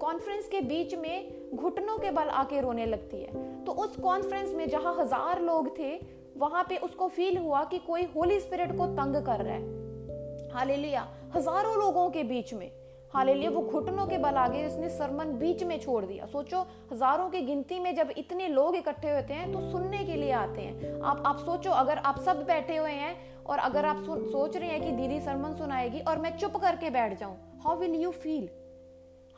कॉन्फ्रेंस 0.00 0.48
के 0.48 0.60
बीच 0.60 0.94
में 0.94 1.48
घुटनों 1.54 1.96
के 1.98 2.10
बल 2.10 2.28
आके 2.34 2.60
रोने 2.60 2.86
लगती 2.86 3.22
है। 3.22 3.64
तो 3.64 3.72
उस 3.72 3.96
कॉन्फ्रेंस 3.96 4.52
में 4.54 4.68
जहाँ 4.68 4.94
हज़ार 5.00 5.42
लोग 5.42 5.68
थे, 5.78 5.94
वहाँ 6.36 6.64
पे 6.68 6.76
उसको 6.76 7.08
फील 7.08 7.38
हुआ 7.38 7.64
कि 7.64 7.78
कोई 7.78 8.04
होली 8.16 8.40
स्पिरिट 8.40 8.76
को 8.76 8.86
तंग 8.94 9.24
कर 9.26 9.44
रहा 9.44 9.54
है। 9.54 10.50
हालेलुया 10.52 11.08
हज़ारों 11.34 11.76
लोगों 11.78 12.08
के 12.10 12.22
बीच 12.24 12.54
में। 12.54 12.70
हालेलुया 13.14 13.50
वो 13.50 13.60
घुटनों 13.62 14.06
के 14.06 14.18
बल 14.18 14.34
आगे 14.34 14.66
उसने 14.66 14.88
सरमन 14.88 15.32
बीच 15.38 15.62
में 15.64 15.78
छोड़ 15.80 16.04
दिया। 16.04 16.26
सोचो, 16.26 16.60
हज़ारों 16.92 17.28
की 17.30 17.40
गिनती 17.40 17.78
में 17.78 17.94
जब 17.94 18.12
इतने 18.18 18.48
लोग 18.48 18.76
इकट्ठे 18.76 19.10
होते 19.10 19.34
हैं 19.34 19.52
तो 19.52 19.60
सुनने 19.70 20.04
के 20.04 20.16
लिए 20.16 20.30
आते 20.32 20.62
हैं। 20.62 21.00
आप 21.02 21.22
आप 21.26 21.38
सोचो, 21.38 21.70
अगर 21.72 21.98
आप 21.98 22.20
सब 22.20 22.44
बैठे 22.46 22.76
हुए 22.76 22.90
हैं, 22.92 23.44
और 23.44 23.58
अगर 23.58 23.84
आप 23.84 24.02
सोच 24.02 24.56
रहे 24.56 24.68
हैं 24.68 24.80
कि 24.82 24.90
दीदी 24.92 25.20
सरमन 25.20 25.54
सुनाएगी, 25.54 26.00
और 26.00 26.18
मैं 26.18 26.36
चुप 26.38 26.56
करके 26.56 26.90
बैठ 26.90 27.18
जाऊँ 27.20 27.36
how 27.64 27.78
will 27.78 27.94
you 27.94 28.10
feel 28.10 28.48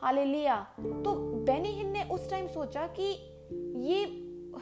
hallelujah. 0.01 0.55
तो 0.79 1.15
बेनी 1.45 1.83
ने 1.83 2.03
उस 2.03 2.29
टाइम 2.29 2.47
सोचा 2.47 2.87
कि 2.99 3.11
ये 3.85 4.03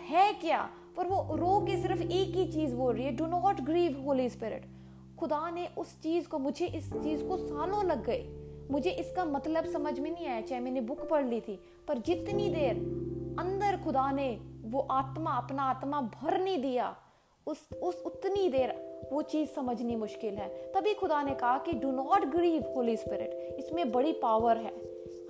है 0.10 0.32
क्या? 0.34 0.70
पर 0.98 1.08
वो 1.08 1.36
रो 1.36 1.60
के 1.68 1.82
सिर्फ़ 1.82 2.02
एक 2.02 2.36
ही 2.36 2.52
चीज़ 2.52 2.76
बोल 2.76 2.94
रही 2.96 3.06
है 3.06 3.16
do 3.16 3.26
not 3.26 3.62
grieve 3.62 4.04
Holy 4.06 4.30
Spirit 4.30 4.66
खुदा 5.20 5.50
ने 5.50 5.68
उस 5.78 6.00
चीज़ 6.02 6.28
को, 6.28 6.40
मुझे 6.40 6.66
इस 6.68 6.94
चीज़ 6.94 7.24
को 7.24 7.38
सालों 7.38 7.84
लग 7.86 8.06
गए। 8.06 8.26
मुझे 8.74 8.92
इसका 8.92 9.26
मतलब 9.26 9.66
समझ 9.66 10.00
में 10.00 10.10
नहीं 10.12 10.28
आया, 10.28 10.42
चाहे 10.42 10.62
मैंने 10.62 10.82
बुक 10.82 11.08
पढ़ 11.10 11.26
ली 11.26 11.40
थी, 11.42 11.60
पर 11.88 11.98
जितनी 11.98 12.50
देर 12.50 12.78
अंदर 13.40 13.84
खुदा 13.84 14.12
ने 14.12 14.30
वो 14.66 14.80
आत्मा, 14.92 15.32
अपना 15.32 15.64
आत्मा 15.64 16.02
भर 16.02 16.40
नहीं 16.42 16.62
दिया, 16.62 16.96
उस 17.48 17.68
उस 17.84 18.02
उतनी 18.06 18.50
देर 18.50 18.72
वो 19.12 19.22
चीज़ 19.22 19.50
समझनी 19.50 19.96
मुश्किल 19.96 20.34
है। 20.34 20.48
तभी 20.74 20.94
खुदा 20.94 21.22
ने 21.24 21.34
कहा 21.36 21.58
कि 21.58 21.74
do 21.74 21.92
not 21.92 22.26
grieve 22.26 22.64
Holy 22.76 22.96
Spirit 22.98 23.56
इसमें 23.60 23.92
बड़ी 23.92 24.14
पावर 24.14 24.58
है। 24.58 24.72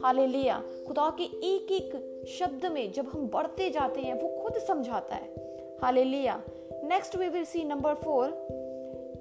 हाले 0.03 0.27
लिया 0.27 0.61
खुदा 0.87 1.09
के 1.17 1.23
एक 1.47 1.71
एक 1.71 2.25
शब्द 2.29 2.65
में 2.65 2.91
जब 2.91 3.07
हम 3.07 3.27
बढ़ते 3.27 3.69
जाते 3.69 4.01
हैं, 4.01 4.13
वो 4.21 4.43
खुद 4.43 4.57
समझाता 4.57 5.15
है। 5.15 5.77
Hallelujah 6.03 6.41
next 6.83 7.15
we 7.15 7.27
will 7.29 7.45
see 7.45 7.63
number 7.63 7.95
four 7.95 8.25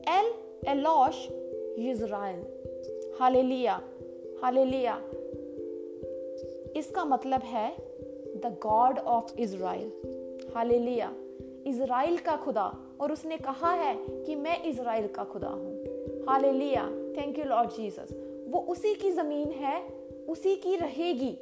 El 0.08 0.32
Elohe 0.68 1.26
Israel 1.30 2.44
hallelujah 3.42 3.80
hallelujah. 4.42 4.96
इसका 6.76 7.04
मतलब 7.04 7.40
है, 7.40 7.76
the 8.37 8.58
God 8.62 8.99
of 8.99 9.40
Israel. 9.40 9.92
Hallelujah. 10.54 11.12
Israel 11.66 12.18
का 12.18 12.37
खुदा, 12.37 12.96
और 13.00 13.12
उसने 13.12 13.37
कहा 13.37 13.72
है 13.72 13.96
कि 14.08 14.34
मैं 14.34 14.64
इज़राइल 14.64 15.06
का 15.06 15.25
खुदा 15.25 15.49
हूँ। 15.49 15.84
Hallelujah. 16.28 16.87
Thank 17.16 17.38
you 17.38 17.44
Lord 17.44 17.70
Jesus 17.70 18.08
वो 18.49 18.61
उसी 18.61 18.94
की 18.94 19.11
ज़मीन 19.11 19.49
है, 19.49 19.88
उसी 20.28 20.56
की 20.56 20.76
रहेगी। 20.76 21.38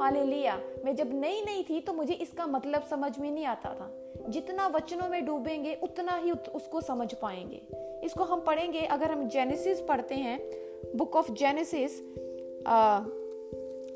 हालेलुया। 0.00 0.60
मैं 0.84 0.96
जब 0.96 1.10
नई 1.12 1.40
नई 1.40 1.66
थी 1.70 1.80
तो 1.80 1.92
मुझे 1.92 2.14
इसका 2.14 2.46
मतलब 2.46 2.82
समझ 2.82 3.18
में 3.18 3.30
नहीं 3.30 3.44
आता 3.44 3.74
था। 3.74 3.94
जितना 4.28 4.66
वचनों 4.66 5.08
में 5.08 5.26
डूबेंगे, 5.26 5.78
उतना 5.82 6.16
ही 6.16 6.30
उसको 6.30 6.80
समझ 6.80 7.14
पाएँगे। 7.14 7.60
इसको 8.04 8.24
हम 8.24 8.40
पढ़ेंगे, 8.40 8.80
अगर 8.80 9.06
हम 9.06 9.28
जेनेसिस 9.28 9.80
पढ़ते 9.80 10.14
हैं 10.14 10.50
बुक 10.96 11.16
ऑफ़ 11.16 11.32
जेनेसिस 11.32 12.18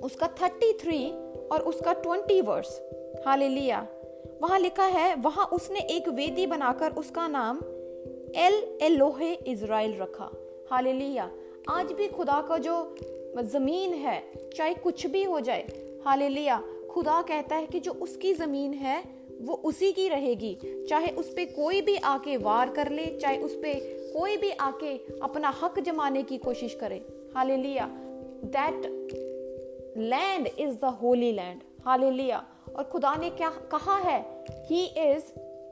उसका 0.05 0.27
थर्टी 0.41 0.73
थ्री 0.73 1.09
और 1.53 1.63
उसका 1.63 1.93
ट्वेंटी 1.95 2.41
वर्स 2.41 2.81
हाल 3.27 3.43
लिया 3.43 3.87
वहाँ 4.43 4.59
लिखा 4.59 4.85
है, 4.85 5.15
वहाँ 5.15 5.47
उसने 5.47 5.81
एक 5.91 6.09
वेदी 6.09 6.47
बनाकर 6.47 6.93
उसका 6.93 7.27
नाम 7.29 7.59
एल 8.37 8.55
एलोहे 8.83 9.33
इज़राइल 9.47 9.97
रखा. 9.97 10.31
हाल 10.71 10.89
लिया 10.89 11.31
आज 11.71 11.93
भी 11.93 12.09
खुदा 12.09 12.41
का 12.49 12.59
जो 12.59 12.75
ज़मीन 13.45 13.93
है, 13.95 14.23
चाहे 14.57 14.75
कुछ 14.75 15.07
भी 15.07 15.23
हो 15.25 15.41
जाए 15.41 15.67
हाल 16.07 16.23
लिया 16.23 16.63
खुदा 16.91 17.21
कहता 17.23 17.57
है 17.57 17.67
कि 17.67 17.81
जो 17.81 17.93
उसकी 17.93 18.33
ज़मीन 18.35 18.73
है, 18.75 19.03
वो 19.41 19.55
उसी 19.65 19.93
की 19.93 20.09
रहेगी. 20.09 20.57
चाहे 20.89 21.09
उस 21.11 21.29
पर 21.29 21.45
कोई 21.53 21.81
भी 21.83 21.97
आके 21.97 22.37
वार 22.37 22.71
कर 22.71 22.91
ले, 22.91 23.07
चाहे 23.23 23.39
उस 23.39 23.55
पर 23.55 24.13
कोई 24.13 24.37
भी 24.37 24.51
आके 24.51 24.97
अपना 25.23 25.55
हक 25.63 25.79
जमाने 25.81 26.23
की 26.23 26.39
कोशिश 26.39 26.75
करे. 26.75 27.01
Hallelujah 27.53 27.91
that 28.45 28.87
land 29.97 30.49
is 30.59 30.75
the 30.77 30.85
holy 31.03 31.33
land 31.33 31.61
hallelujah 31.87 32.45
और 32.77 32.85
खुदा 32.85 33.15
ने 33.15 33.31
क्या 33.31 33.49
कहा 33.49 33.97
है? 33.97 34.45
He 34.69 34.85
is 34.85 35.25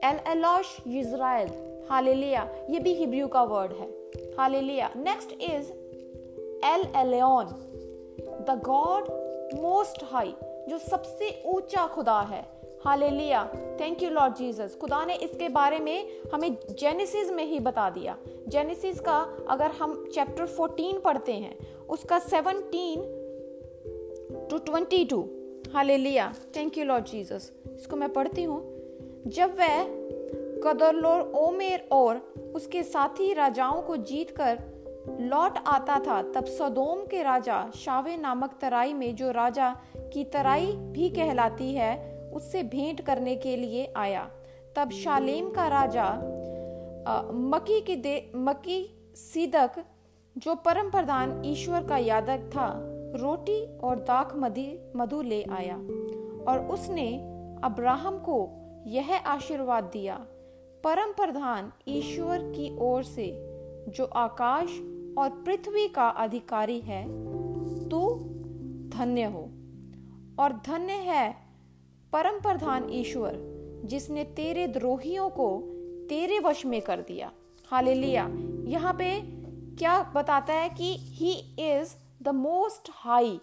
El 0.05 0.19
Elohe 0.27 0.77
Israel 0.87 1.49
hallelujah 1.89 2.49
ये 2.69 2.79
भी 2.79 2.93
हिब्रू 2.93 3.27
का 3.27 3.43
वर्ड 3.43 3.71
है. 3.71 3.89
Hallelujah 4.37 4.91
next 4.97 5.31
is 5.31 5.71
El 6.65 6.87
Elyon 6.95 7.53
the 8.49 8.61
God 8.65 9.11
most 9.61 10.03
high 10.03 10.33
जो 10.69 10.77
सबसे 10.77 11.43
ऊँचा 11.45 11.87
खुदा 11.87 12.19
है. 12.21 12.61
Hallelujah 12.85 13.43
thank 13.79 14.03
you 14.03 14.09
Lord 14.09 14.35
Jesus 14.35 14.77
खुदा 14.81 15.05
ने 15.05 15.15
इसके 15.15 15.49
बारे 15.49 15.79
में 15.79 16.21
हमें 16.33 16.57
जेनेसिस 16.79 17.31
में 17.31 17.43
ही 17.45 17.59
बता 17.59 17.89
दिया. 17.89 18.17
जेनेसिस 18.47 18.99
का 18.99 19.17
अगर 19.49 19.71
हम 19.71 20.09
चैप्टर 20.13 20.47
14 20.47 20.99
पढ़ते 21.03 21.33
हैं 21.33 21.55
उसका 21.91 22.21
17 22.21 23.01
to 24.49 24.59
22 24.59 25.23
hallelujah 25.73 26.33
thank 26.55 26.77
you 26.77 26.85
Lord 26.85 27.05
Jesus 27.05 27.51
इसको 27.79 27.95
मैं 27.95 28.13
पढ़ती 28.13 28.43
हूँ। 28.43 28.61
जब 29.27 29.57
वह 29.59 29.83
कदरलोर 30.63 31.21
ओमेर 31.35 31.87
और 31.91 32.33
उसके 32.55 32.83
साथी 32.83 33.33
राजाओं 33.33 33.81
को 33.81 33.97
जीतकर 33.97 34.59
लौट 35.19 35.57
आता 35.67 35.99
था 35.99 36.21
तब 36.21 36.45
सदोम 36.45 37.05
के 37.05 37.23
राजा 37.23 37.71
शावे 37.75 38.17
नामक 38.17 38.57
तराई 38.61 38.93
में 38.93 39.15
जो 39.15 39.31
राजा 39.31 39.69
की 40.13 40.23
तराई 40.23 40.65
भी 40.65 41.09
कहलाती 41.09 41.73
है 41.73 41.93
उससे 42.33 42.63
भेंट 42.63 43.01
करने 43.01 43.35
के 43.35 43.55
लिए 43.55 43.93
आया। 43.95 44.29
तब 44.75 44.89
शालेम 44.91 45.49
का 45.49 45.67
राजा 45.67 46.03
आ, 47.07 47.21
मकी 47.31 47.81
की 47.81 47.95
दे 47.95 48.31
मकी 48.35 49.09
सीदक 49.15 49.71
जो 50.37 50.55
परम 50.55 50.91
प्रधान 50.91 51.41
ईश्वर 51.45 51.83
का 51.83 51.97
यादक 51.97 52.39
था, 52.55 52.73
रोटी 53.15 53.77
और 53.77 53.99
दाख 53.99 54.35
मदी, 54.35 54.79
मधु 54.95 55.21
ले 55.21 55.43
आया। 55.43 55.75
और 56.47 56.67
उसने 56.71 57.17
अब्राहम 57.63 58.17
को 58.17 58.49
यह 58.87 59.17
आशीर्वाद 59.17 59.83
दिया, 59.83 60.15
परम 60.83 61.11
प्रधान 61.11 61.71
ईश्वर 61.87 62.37
की 62.39 62.77
ओर 62.79 63.03
से, 63.03 63.33
जो 63.89 64.05
आकाश 64.05 64.69
और 65.17 65.29
पृथ्वी 65.45 65.87
का 65.87 66.09
अधिकारी 66.09 66.79
है, 66.79 67.05
तू 67.89 68.15
धन्य 68.89 69.23
हो। 69.23 69.49
और 70.39 70.61
धन्य 70.65 70.93
है 70.93 71.35
परम 72.13 72.39
प्रधान 72.39 72.87
ईश्वर, 72.89 73.33
जिसने 73.85 74.23
तेरे 74.23 74.67
द्रोहियों 74.67 75.29
को 75.29 75.61
तेरे 76.09 76.39
वश 76.39 76.65
में 76.65 76.81
कर 76.81 77.01
दिया। 77.01 77.31
हाले 77.67 77.93
लिया 77.93 78.29
यहाँ 78.65 78.93
पे 78.93 79.40
क्या 79.79 80.11
बताता 80.15 80.53
है 80.53 80.69
कि 80.69 80.95
he 80.99 81.31
is 81.59 81.95
the 82.23 82.29
most 82.29 82.89
high 82.89 83.39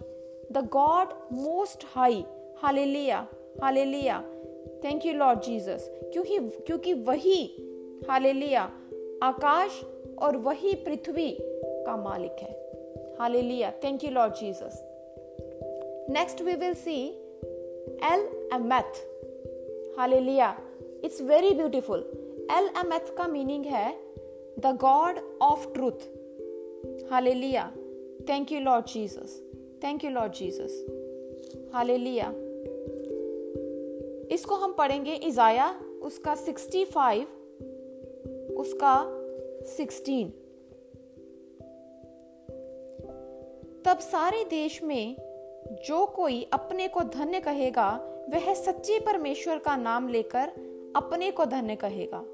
the 0.52 0.68
God 0.72 1.08
most 1.32 1.84
high 1.84 2.24
hallelujah 2.84 3.28
hallelujah 3.62 3.84
लिया 3.84 4.24
थैंक 4.84 5.06
यू 5.06 5.12
लॉर्ड 5.12 5.40
जीसस 5.40 5.90
क्योंकि 6.12 6.38
क्योंकि 6.38 6.92
वही 6.92 7.44
हाले 8.10 8.32
लिया 8.32 8.62
आकाश 9.22 9.70
और 10.18 10.36
वही 10.36 10.74
पृथ्वी 10.74 11.38
का 11.42 11.96
मालिक 11.96 12.32
है। 12.32 12.52
Hallelujah 13.42 13.70
thank 13.70 14.04
you 14.04 14.10
Lord 14.10 14.34
Jesus 14.34 14.82
next 16.10 16.42
we 16.42 16.54
will 16.54 16.74
see 16.74 17.06
El 18.12 18.48
Emeth 18.54 19.04
hallelujah 19.98 20.56
it's 21.04 21.20
very 21.22 21.50
beautiful 21.50 21.98
El 22.50 22.64
Emeth 22.64 23.16
का 23.16 23.26
मीनिंग 23.26 23.64
है 23.64 23.92
the 24.58 24.78
God 24.80 25.38
of 25.42 25.72
truth 25.72 26.17
hallelujah 27.10 27.72
thank 28.28 28.52
you 28.52 28.60
Lord 28.60 28.86
Jesus 28.86 29.42
thank 29.84 30.04
you 30.04 30.10
Lord 30.10 30.32
Jesus 30.32 30.86
hallelujah 31.74 32.32
इसको 34.32 34.54
हम 34.54 34.72
पढ़ेंगे 34.72 35.14
इजाया 35.14 35.80
उसका 36.02 36.34
65 36.34 37.24
उसका 38.56 38.94
16 39.78 40.30
तब 43.84 43.98
सारे 43.98 44.44
देश 44.44 44.82
में 44.82 45.16
जो 45.86 46.06
कोई 46.06 46.48
अपने 46.52 46.88
को 46.88 47.00
धन्य 47.00 47.40
कहेगा, 47.40 47.90
वह 48.30 48.54
सच्चे 48.54 48.98
परमेश्वर 49.00 49.58
का 49.58 49.76
नाम 49.76 50.08
लेकर 50.08 50.48
अपने 50.96 51.30
को 51.30 51.44
धन्य 51.44 51.76
कहेगा। 51.76 52.24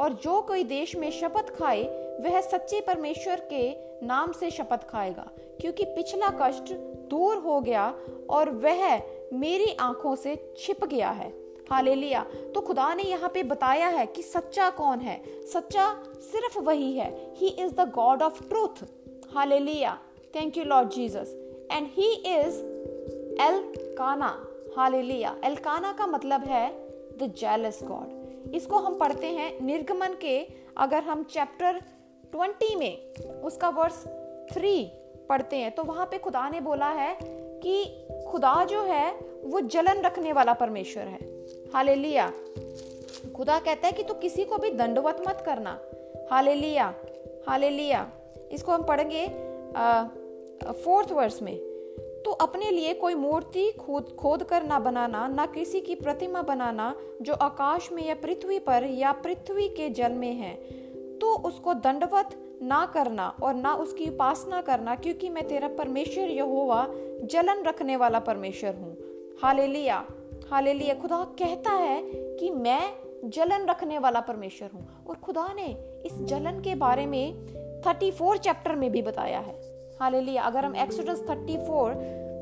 और 0.00 0.12
जो 0.12 0.40
कोई 0.42 0.64
देश 0.64 0.94
में 0.96 1.10
शपथ 1.10 1.50
खाए, 1.56 1.82
वह 2.20 2.40
सच्चे 2.40 2.80
परमेश्वर 2.80 3.40
के 3.52 3.72
नाम 4.06 4.32
से 4.32 4.50
शपथ 4.50 4.88
खाएगा, 4.88 5.30
क्योंकि 5.60 5.84
पिछला 5.84 6.30
कष्ट 6.42 6.72
दूर 7.10 7.36
हो 7.36 7.60
गया 7.60 7.94
और 8.30 8.50
वह 8.50 8.96
मेरी 9.32 9.74
आँखों 9.80 10.14
से 10.14 10.54
छिप 10.58 10.84
गया 10.84 11.10
है। 11.10 11.28
हालेलुया। 11.70 12.24
तो 12.54 12.60
खुदा 12.60 12.92
ने 12.94 13.02
यहाँ 13.02 13.30
पे 13.34 13.42
बताया 13.42 13.88
है 13.88 14.06
कि 14.06 14.22
सच्चा 14.22 14.70
कौन 14.70 15.00
है? 15.00 15.20
सच्चा 15.52 15.92
सिर्फ़ 16.22 16.58
वही 16.58 16.92
है। 16.92 17.10
He 17.36 17.48
is 17.48 17.74
the 17.74 17.90
God 17.94 18.22
of 18.22 18.42
truth 18.48 18.84
hallelujah 19.58 19.98
thank 20.34 20.56
you 20.56 20.64
Lord 20.64 20.88
Jesus 20.88 21.34
and 21.72 21.88
he 21.90 22.12
is 22.12 22.58
El 23.42 23.62
Qanna 23.98 24.32
hallelujah. 24.76 25.36
El 25.44 25.56
Qanna 25.56 25.92
का 25.92 26.06
मतलब 26.06 26.44
है 26.44 26.68
द 27.18 27.32
जेलस 27.38 27.80
गॉड 27.84 28.19
इसको 28.54 28.76
हम 28.76 28.98
पढ़ते 28.98 29.26
हैं 29.26 29.50
निर्गमन 29.60 30.14
के, 30.20 30.38
अगर 30.76 31.02
हम 31.02 31.22
चैप्टर 31.24 31.80
ट्वेंटी 32.32 32.74
में 32.76 33.40
उसका 33.42 33.68
वर्स 33.68 34.04
थ्री 34.52 34.84
पढ़ते 35.28 35.56
हैं 35.56 35.70
तो 35.74 35.82
वहाँ 35.84 36.06
पे 36.06 36.18
खुदा 36.18 36.48
ने 36.48 36.60
बोला 36.60 36.88
है 36.88 37.16
कि 37.22 37.84
खुदा 38.30 38.64
जो 38.64 38.82
है, 38.84 39.10
वो 39.44 39.60
जलन 39.60 40.00
रखने 40.02 40.32
वाला 40.32 40.52
परमेश्वर 40.52 41.02
है। 41.04 41.18
हाले 41.74 41.94
लिया 41.94 42.30
खुदा 43.36 43.58
कहता 43.58 43.86
है 43.86 43.92
कि 43.92 44.02
तू 44.02 44.12
तो 44.14 44.20
किसी 44.20 44.44
को 44.44 44.56
भी 44.58 44.70
दंडवत 44.70 45.22
मत 45.28 45.42
करना। 45.46 45.78
हाले 46.30 46.54
लिया 47.70 48.06
इसको 48.52 48.72
हम 48.72 48.82
पढ़ेंगे 48.82 49.26
फोर्थ 50.74 51.12
वर्स 51.12 51.42
में। 51.42 51.69
तो 52.24 52.30
अपने 52.30 52.70
लिए 52.70 52.94
कोई 52.94 53.14
मूर्ति 53.14 53.72
खोद 53.72 54.16
खोद 54.18 54.42
कर 54.42 54.62
ना 54.62 54.78
बनाना, 54.78 55.28
ना 55.28 55.46
किसी 55.46 55.80
की 55.80 55.94
प्रतिमा 55.94 56.42
बनाना, 56.42 56.96
जो 57.22 57.34
आकाश 57.34 57.92
में 57.92 58.06
या 58.06 58.14
पृथ्वी 58.14 58.58
पर 58.58 58.84
या 58.84 59.12
पृथ्वी 59.12 59.68
के 59.68 59.90
जल 59.90 60.12
में 60.12 60.34
है। 60.34 60.54
तो 61.18 61.36
उसको 61.36 61.74
दंडवत 61.74 62.58
ना 62.62 62.86
करना 62.86 63.36
और 63.42 63.54
ना 63.54 63.74
उसकी 63.74 64.08
उपासना 64.08 64.62
करना, 64.62 64.94
क्योंकि 64.94 65.28
मैं 65.28 65.48
तेरा 65.48 65.68
परमेश्वर 65.68 66.24
यहोवा, 66.24 66.86
जलन 67.24 67.62
रखने 67.62 67.96
वाला 67.96 68.18
परमेश्वर 68.18 68.74
हूँ। 68.74 68.96
हालेलुया। 69.42 70.06
हालेलुया। 70.50 70.94
खुदा 70.94 71.24
कहता 71.24 71.70
है 71.70 72.02
कि 72.14 72.50
मैं 72.50 72.92
जलन 73.24 73.66
रखने 73.66 73.98
वाला 73.98 74.20
परमेश्वर 74.20 74.70
हूँ। 74.74 75.04
और 75.08 75.14
खुदा 75.14 75.48
ने 75.56 76.00
इस 76.06 76.12
जलन 76.12 76.60
के 76.60 76.74
बारे 76.74 77.06
में 77.06 77.46
34 77.82 78.38
चैप्टर 78.38 78.74
में 78.74 78.92
भी 78.92 79.02
बताया 79.02 79.38
है। 79.38 79.79
हालेलुया। 80.00 80.42
अगर 80.42 80.64
हम 80.64 80.76
एक्सोडस 80.76 81.22
34 81.22 81.94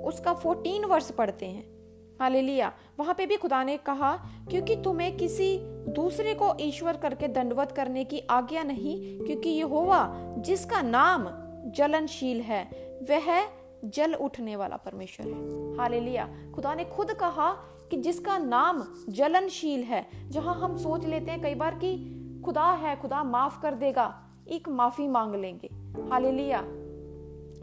उसका 0.04 0.34
14 0.34 0.86
वर्ष 0.86 1.10
पढ़ते 1.10 1.46
हैं, 1.46 1.78
हालेलुया। 2.20 2.72
वहाँ 2.98 3.14
पे 3.14 3.26
भी 3.26 3.36
खुदा 3.36 3.64
ने 3.64 3.76
कहा, 3.76 4.16
क्योंकि 4.50 4.76
तुम्हें 4.76 5.16
किसी 5.16 5.58
दूसरे 5.88 6.34
को 6.34 6.56
ईश्वर 6.60 6.96
करके 6.96 7.28
दंडवत 7.28 7.72
करने 7.72 8.04
की 8.04 8.20
आज्ञा 8.30 8.62
नहीं, 8.62 9.18
क्योंकि 9.18 9.50
ये 9.50 9.62
होवा 9.62 10.14
जिसका 10.38 10.82
नाम 10.82 11.28
जलनशील 11.72 12.40
है, 12.40 12.64
वह 13.10 13.46
जल 13.84 14.14
उठने 14.14 14.56
वाला 14.56 14.76
परमेश्वर 14.76 15.26
है। 15.26 15.76
हालेलुया। 15.76 16.28
खुदा 16.54 16.74
ने 16.74 16.84
खुद 16.84 17.12
कहा 17.12 17.52
कि 17.90 17.96
जिसका 17.96 18.38
नाम 18.38 18.84
जलनशील 19.08 19.82
है, 19.82 20.06
जहाँ 20.28 20.54
हम 20.54 20.76
सोच 20.76 21.04
लेते 21.04 21.30
हैं 21.30 21.42
कई 21.42 21.54
बार 21.54 21.74
कि 21.74 22.14
खुदा 22.44 22.72
है, 22.72 22.96
खुदा 22.96 23.24
माफ़ 23.24 23.62
कर 23.62 23.74
देगा, 23.74 24.22
एक 24.48 24.68
माफ़ी 24.68 25.08
मांग 25.08 25.34
लेंगे। 25.34 25.70
हालेलुया। 26.10 26.64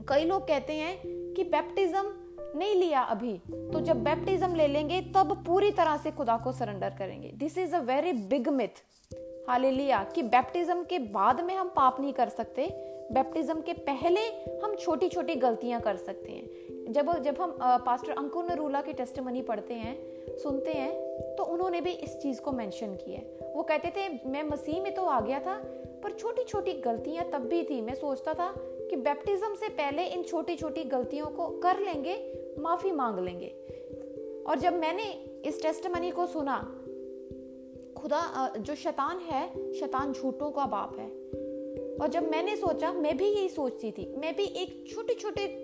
कई 0.10 0.26
लोग 0.26 0.48
कहते 0.48 0.74
हैं 0.74 0.98
कि 1.34 1.44
बैप्टिज्म 1.44 2.03
नहीं 2.56 2.75
लिया 2.75 3.01
अभी। 3.03 3.34
तो 3.48 3.79
जब 3.79 4.03
बैप्टिज्म 4.03 4.56
ले 4.56 4.68
लेंगे, 4.68 5.00
तब 5.16 5.32
पूरी 5.48 5.72
तरह 5.72 5.98
से 5.98 6.12
खुदा 6.12 6.38
को 6.38 6.51
सरेंडर 6.51 6.90
करेंगे। 6.90 7.32
This 7.36 7.58
is 7.58 7.75
a 7.75 7.79
very 7.84 8.14
big 8.29 8.48
myth 8.50 8.84
hallelujah 9.50 10.03
कि 10.16 10.22
बैप्टिज्म 10.24 10.84
के 10.84 11.00
बाद 11.00 11.42
में 11.42 11.56
हम 11.56 11.70
पाप 11.70 12.00
नहीं 12.00 12.14
कर 12.14 12.29
सकते 12.29 12.68
बैप्टिज्म 13.12 13.62
के 13.62 13.74
पहले 13.74 14.22
हम 14.64 14.75
छोटी 14.75 15.10
छोटी 15.10 15.36
गलतियाँ 15.36 15.82
कर 15.82 15.96
सकते 15.96 16.32
हैं। 16.32 16.94
जब 16.94 17.12
जब 17.24 17.42
हम 17.42 17.58
पास्टर 17.62 18.12
अंकुर 18.12 18.46
नरूला 18.46 18.82
की 18.82 18.94
टेस्टमनी 18.94 19.42
पढ़ते 19.42 19.74
हैं, 19.74 19.96
सुनते 20.38 20.72
हैं 20.72 21.36
तो 21.36 21.44
उन्होंने 21.44 21.82
भी 21.82 21.92
इस 21.92 22.18
चीज़ 22.18 22.42
को 22.42 22.51
मेंशन 22.51 22.96
किया 22.96 23.20
है। 23.20 23.53
वो 23.53 23.64
कहते 23.64 23.90
थे, 23.90 24.29
मैं 24.29 24.44
मसीह 24.44 24.82
में 24.82 24.94
तो 24.96 25.03
आ 25.03 25.20
गया 25.20 25.40
था 25.40 25.56
पर 26.03 26.12
छोटी 26.12 26.44
छोटी 26.44 26.74
गलतियाँ 26.74 27.31
तब 27.31 27.40
भी 27.40 27.64
थी। 27.64 27.81
मैं 27.81 27.96
सोचता 27.96 28.34
था 28.34 28.53
कि 28.58 28.96
बैप्टिज्म 28.96 29.55
से 29.55 29.70
पहले 29.70 30.05
इन 30.05 30.24
छोटी 30.24 30.55
छोटी 30.55 30.84
गलतियों 30.84 31.25
को 31.25 31.48
कर 31.48 31.79
लेंगे, 31.79 32.46
माफ़ी 32.60 32.92
मांग 32.92 33.20
लेंगे। 33.20 33.48
और 34.48 34.60
जब 34.60 34.74
मैंने 34.74 35.03
इस 35.46 35.62
टेस्ट 35.62 35.88
को 35.88 36.25
सुना, 36.25 36.58
खुदा 37.98 38.53
जो 38.58 38.75
शैतान 38.75 39.18
है, 39.18 39.74
शैतान 39.74 40.14
झूठों 40.14 40.51
का 40.51 40.66
बाप 40.66 41.00
है। 41.00 41.10
और 42.01 42.08
जब 42.08 42.31
मैंने 42.31 42.55
सोचा, 42.55 42.94
मैं 42.94 43.18
भी 43.18 43.25
यही 43.25 43.50
सोचती 43.50 43.92
थी। 43.92 44.16
मैं 44.16 44.36
भी 44.36 44.44
एक 44.44 44.86
छोटे 44.94 45.14
छोटे 45.14 45.62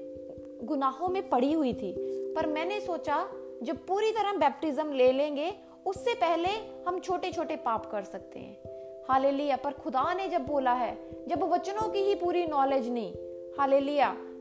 गुनाहों 0.63 1.07
में 1.07 1.29
पड़ी 1.29 1.53
हुई 1.53 1.73
थी। 1.73 1.95
पर 2.33 2.47
मैंने 2.47 2.79
सोचा, 2.79 3.29
जब 3.63 3.77
पूरी 3.77 4.11
तरह 4.11 4.33
बैप्टिज्म 4.33 4.93
ले 4.93 5.11
लेंगे, 5.11 5.53
उससे 5.85 6.13
पहले 6.13 6.49
हम 6.87 6.99
छोटे 6.99 7.31
छोटे 7.31 7.55
पाप 7.55 7.91
कर 7.91 8.03
सकते 8.03 8.39
हैं। 8.39 8.70
हाले 9.07 9.55
पर 9.55 9.71
खुदा 9.73 10.13
ने 10.13 10.27
जब 10.27 10.45
बोला 10.45 10.73
है, 10.73 10.97
जब 11.27 11.43
वचनों 11.43 11.89
की 11.89 11.99
ही 11.99 12.15
पूरी 12.15 12.45
नॉलेज 12.45 12.89
नहीं 12.89 13.13
हाले 13.57 13.79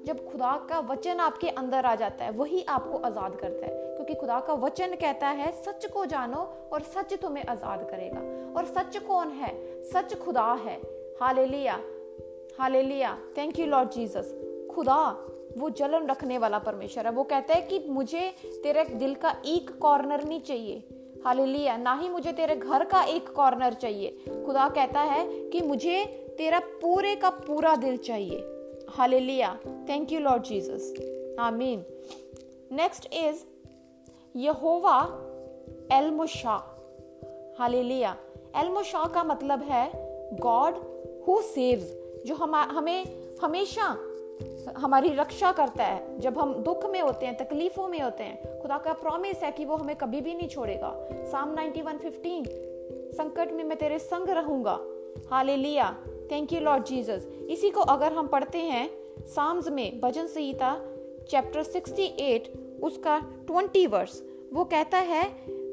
जब 0.05 0.25
खुदा 0.33 0.67
का 0.71 0.79
वचन 0.81 1.21
आपके 1.21 1.49
अंदर 1.49 1.85
आ 1.85 1.95
जाता 1.95 2.25
है, 2.25 2.31
वही 2.31 2.63
आपको 2.69 2.99
आज़ाद 2.99 3.35
करता 3.37 3.67
है। 3.67 3.73
क्योंकि 3.97 4.15
खुदा 4.15 4.41
का 4.41 4.55
वचन 4.55 4.95
कहता 4.95 5.29
है, 5.29 5.51
सच 5.53 5.87
को 5.87 6.05
जानो 6.07 6.39
और 6.73 6.83
सच 6.83 7.15
तुम्हें 7.15 7.45
आज़ाद 7.45 7.87
करेगा। 7.91 8.21
और 8.57 8.65
सच 8.67 8.97
कौन 8.97 9.29
है? 9.29 9.83
सच 9.83 10.15
खुदा 10.15 10.53
है। 10.53 10.81
हाले 11.21 11.47
लिया 11.47 11.81
हाले 12.59 12.83
लिया 12.83 13.19
थैंक 13.37 13.59
यू 13.59 13.67
लॉर्ड 13.67 13.91
जीसस 13.91 14.35
खुदा, 14.75 15.27
वो 15.59 15.71
जलन 15.71 16.07
रखने 16.07 16.39
वाला 16.39 16.59
परमेश्वर 16.59 17.07
है। 17.07 17.13
वो 17.13 17.25
कहता 17.25 17.55
है 17.55 17.63
कि 17.63 17.85
मुझे 17.89 18.33
तेरे 18.63 18.85
दिल 18.85 19.15
का 19.15 19.37
एक 19.47 19.79
कॉर्नर 19.79 20.25
नहीं 20.25 20.41
चाहिए। 20.41 20.83
हालेलुया, 21.25 21.77
ना 21.77 21.95
ही 21.95 22.09
मुझे 22.09 22.33
तेरे 22.33 22.57
घर 22.57 22.85
का 22.85 23.03
एक 23.03 23.31
कॉर्नर 23.31 23.73
चाहिए 23.73 24.25
खुदा 24.47 24.69
कहता 24.69 25.01
है 25.01 25.51
कि 25.51 25.61
मुझे 25.61 26.05
तेरा 26.39 26.59
पूरे 26.59 27.17
का 27.17 27.31
पूरा 27.31 27.77
दिल 27.77 27.97
चाहिए 27.97 28.57
Hallelujah. 29.01 29.89
Thank 29.89 30.13
you 30.13 30.21
Lord. 30.21 30.43
Next 32.73 33.03
is 33.05 33.37
Yehovah 34.37 35.05
El 35.93 36.11
Mosha. 36.19 36.59
Hallelujah. 37.61 38.13
El 38.63 38.77
Mosha 38.77 39.15
का 39.15 39.25
मतलब 39.25 39.63
है 39.63 39.91
गॉड 40.37 40.75
हु 41.29 41.41
सेव्स 41.41 41.95
जो 42.27 42.35
हम, 42.35 42.55
हमें 42.55 43.07
हमेशा 43.43 43.99
हमारी 44.79 45.09
रक्षा 45.09 45.53
करता 45.53 45.85
है 45.85 46.19
जब 46.19 46.39
हम 46.39 46.55
दुख 46.55 46.87
में 46.87 47.01
होते 47.01 47.27
हैं, 47.27 47.37
तकलीफों 47.37 47.89
में 47.89 48.01
होते 48.01 48.25
हैं 48.25 48.50
खुदा 48.63 48.79
का 48.79 48.93
प्रॉमिस 48.93 49.43
है 49.43 49.51
कि 49.53 49.65
वो 49.65 49.77
हमें 49.77 49.97
कभी 49.97 50.21
भी 50.21 50.35
नहीं 50.35 50.49
छोड़ेगा। 50.49 50.93
साम 51.33 51.55
91:15 51.55 52.47
संकट 53.13 53.53
में 53.53 53.65
मैं 53.65 53.79
तेरे 53.79 53.99
संग 53.99 54.29
रहूँगा। 54.29 54.79
Hallelujah 55.31 55.91
thank 56.31 56.53
you 56.53 56.61
Lord 56.61 56.85
Jesus 56.85 57.27
इसी 57.51 57.71
को 57.71 57.81
अगर 57.81 58.13
हम 58.13 58.27
पढ़ते 58.27 58.59
हैं 58.59 58.89
साम्स 59.27 59.69
में 59.69 60.01
भजन 60.01 60.27
संहिता 60.27 60.75
चैप्टर 61.31 61.63
68 61.63 62.49
उसका 62.83 63.19
20 63.47 63.87
वर्स 63.87 64.23
वो 64.53 64.65
कहता 64.65 64.99
है, 64.99 65.25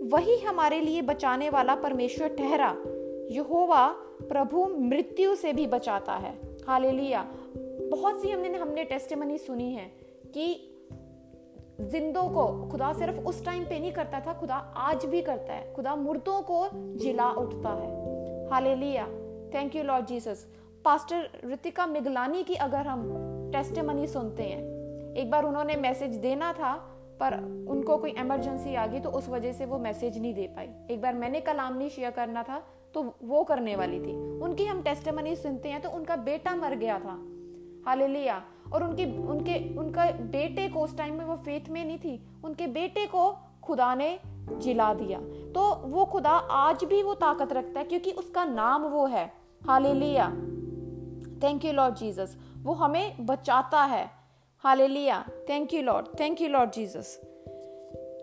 वही 0.04 0.38
हमारे 0.38 0.80
लिए 0.82 1.02
बचाने 1.02 1.50
वाला 1.50 1.76
परमेश्वर 1.76 2.28
ठहरा। 2.28 2.76
यहोवा 3.32 3.88
प्रभु 4.21 4.65
मृत्यु 4.67 5.36
से 5.36 5.54
भी 5.54 5.67
बचाता 5.67 6.13
है। 6.15 6.34
हालेलुया 6.67 7.26
बहुत 7.91 8.21
सी 8.21 8.32
हमने 8.32 8.58
हमने 8.58 8.84
टेस्टमनी 8.84 9.38
सुनी 9.38 9.71
है 9.73 9.86
कि 10.34 10.45
जिंदों 11.79 12.27
को, 12.29 12.45
खुदा 12.69 12.91
सिर्फ़ 12.93 13.19
उस 13.19 13.43
टाइम 13.45 13.63
पे 13.63 13.79
नहीं 13.79 13.91
करता 13.91 14.19
था, 14.19 14.33
खुदा 14.33 14.55
आज 14.77 15.05
भी 15.05 15.21
करता 15.21 15.53
है। 15.53 15.73
खुदा 15.73 15.95
मुर्दों 15.95 16.41
को 16.41 16.67
जिला 16.73 17.29
उठता 17.31 17.69
है। 17.71 18.49
Hallelujah 18.49 19.05
thank 19.53 19.75
you 19.75 19.83
Lord 19.83 20.05
Jesus 20.05 20.45
pastor 20.85 21.29
Ritika 21.45 21.85
Miglani 21.87 22.43
की 22.43 22.55
अगर 22.55 22.87
हम 22.87 23.03
टेस्टमनी 23.53 24.07
सुनते 24.07 24.43
हैं, 24.43 24.61
एक 25.13 25.31
बार 25.31 25.45
उन्होंने 25.45 25.75
मैसेज 25.75 26.15
देना 26.15 26.51
था, 26.53 26.73
पर 27.19 27.33
उनको 27.69 27.97
कोई 27.97 28.11
इमरजेंसी 28.11 28.75
आ 28.75 28.85
गई 28.87 28.99
तो 28.99 29.09
उस 29.09 29.29
वजह 29.29 29.53
से 29.53 29.65
वो 29.65 29.77
मैसेज 29.77 30.17
नहीं 30.17 30.33
दे 30.33 30.47
पाई। 30.47 30.69
एक 30.91 31.01
बार 31.01 31.13
मैंने 31.13 31.39
कलाम 31.41 31.77
नहीं 31.77 31.89
शेयर 31.89 32.11
करना 32.11 32.43
था 32.43 32.61
तो 32.93 33.03
वो 33.23 33.43
करने 33.43 33.75
वाली 33.75 33.99
थी। 33.99 34.13
उनकी 34.39 34.65
हम 34.65 34.81
टेस्टमनी 34.81 35.35
सुनते 35.35 35.69
हैं 35.69 35.81
तो 35.81 35.89
उनका 35.89 36.15
बेटा 36.15 36.55
मर 36.55 36.75
गया 36.75 36.99
था। 36.99 37.17
हालेलुया 37.87 38.41
और 38.73 38.84
उनकी, 38.84 39.06
उनके, 39.27 39.77
उनका 39.77 40.06
बेटे 40.12 40.67
को 40.69 40.82
उस 40.82 40.97
टाइम 40.97 41.15
में 41.15 41.25
वो 41.25 41.36
फेथ 41.36 41.69
में 41.69 41.86
नहीं 41.86 41.97
थी, 41.97 42.21
उनके 42.43 42.67
बेटे 42.67 43.06
को 43.06 43.38
खुदा 43.63 43.95
ने 43.95 44.19
जिला 44.51 44.93
दिया। 44.93 45.19
तो 45.51 45.75
वो 45.88 46.06
खुदा 46.06 46.30
आज 46.30 46.84
भी 46.84 47.03
वो 47.03 47.13
ताकत 47.13 47.53
रखता 47.53 47.80
है 47.80 47.86
क्योंकि 47.86 48.12
उसका 48.12 48.45
नाम 48.45 48.84
वो 48.84 49.06
है। 49.06 49.32
Hallelujah. 49.67 50.27
Thank 51.43 51.65
you 51.65 51.73
Lord 51.73 51.95
Jesus 51.95 52.38
वो 52.63 52.73
हमें 52.73 53.25
बचाता 53.25 53.84
है। 53.84 54.10
Hallelujah. 54.58 55.25
Thank 55.49 55.73
you 55.73 55.82
Lord 55.82 56.08
thank 56.19 56.41
you 56.41 56.49
Lord 56.49 56.71
Jesus 56.71 57.21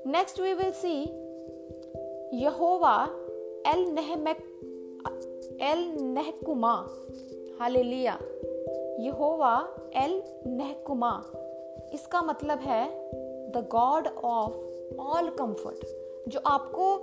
next 0.07 0.41
we 0.41 0.53
will 0.53 0.71
see 0.71 1.03
Yehovah 2.37 3.05
El 3.67 3.85
Nahmek, 3.89 4.39
El 5.63 5.97
Nahkuma. 6.03 6.75
Hallelujah. 7.61 8.19
Yehovah 9.01 9.69
El 9.95 10.23
Nahkuma 10.47 11.23
इसका 11.95 12.23
मतलब 12.23 12.59
है, 12.59 12.87
the 13.51 13.69
God 13.73 14.07
of 14.07 14.53
all 15.01 15.31
comfort 15.31 15.85
जो 16.29 16.41
आपको 16.47 16.95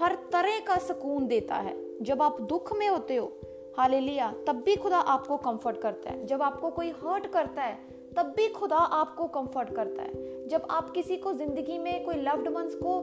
हर 0.00 0.14
तरह 0.14 0.58
का 0.60 0.78
सुकून 0.78 1.26
देता 1.26 1.54
है। 1.54 1.76
जब 2.02 2.22
आप 2.22 2.40
दुख 2.40 2.76
में 2.76 2.88
होते 2.88 3.16
हो, 3.16 3.32
हालेलुया, 3.78 4.34
तब 4.46 4.56
भी 4.56 4.76
खुदा 4.76 4.96
आपको 4.96 5.36
कंफर्ट 5.36 5.76
करता 5.76 6.10
है। 6.10 6.26
जब 6.26 6.42
आपको 6.42 6.70
कोई 6.70 6.90
हर्ट 6.90 7.26
करता 7.26 7.62
है, 7.62 7.78
तब 8.16 8.26
भी 8.36 8.48
खुदा 8.48 8.76
आपको 8.76 9.26
कंफर्ट 9.26 9.74
करता 9.74 10.02
है। 10.02 10.48
जब 10.48 10.66
आप 10.70 10.90
किसी 10.90 11.16
को 11.16 11.32
ज़िंदगी 11.32 11.78
में 11.78 12.04
कोई 12.04 12.14
लव्ड 12.14 12.48
वंस 12.48 12.74
को 12.74 13.00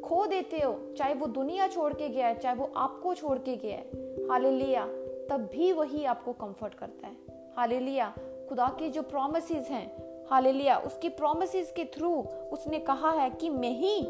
खो 0.00 0.26
देते 0.26 0.58
हो, 0.58 0.94
चाहे 0.98 1.14
वो 1.14 1.26
दुनिया 1.26 1.68
छोड़ 1.68 1.92
के 1.92 2.08
गया 2.08 2.26
है, 2.26 2.38
चाहे 2.38 2.54
वो 2.56 2.72
आपको 2.76 3.14
छोड़ 3.14 3.38
के 3.38 3.56
गया 3.56 3.76
है, 3.76 3.90
हालेलुया, 4.30 4.86
तब 5.30 5.48
भी 5.52 5.72
वही 5.72 6.04
आपको 6.04 6.32
कंफर्ट 6.32 6.74
करता 6.74 7.06
है। 7.06 7.37
हालेलुया। 7.58 8.12
खुदा 8.48 8.66
के 8.78 8.88
जो 8.88 9.02
प्रोमिस 9.02 9.50
हैं, 9.50 9.86
हालेलुया, 10.30 10.76
उसकी 10.78 11.08
प्रोमिस 11.08 11.72
के 11.72 11.84
थ्रू 11.84 12.10
उसने 12.52 12.78
कहा 12.78 13.10
है 13.10 13.30
कि 13.30 13.48
मैं 13.50 13.70
ही 13.70 14.02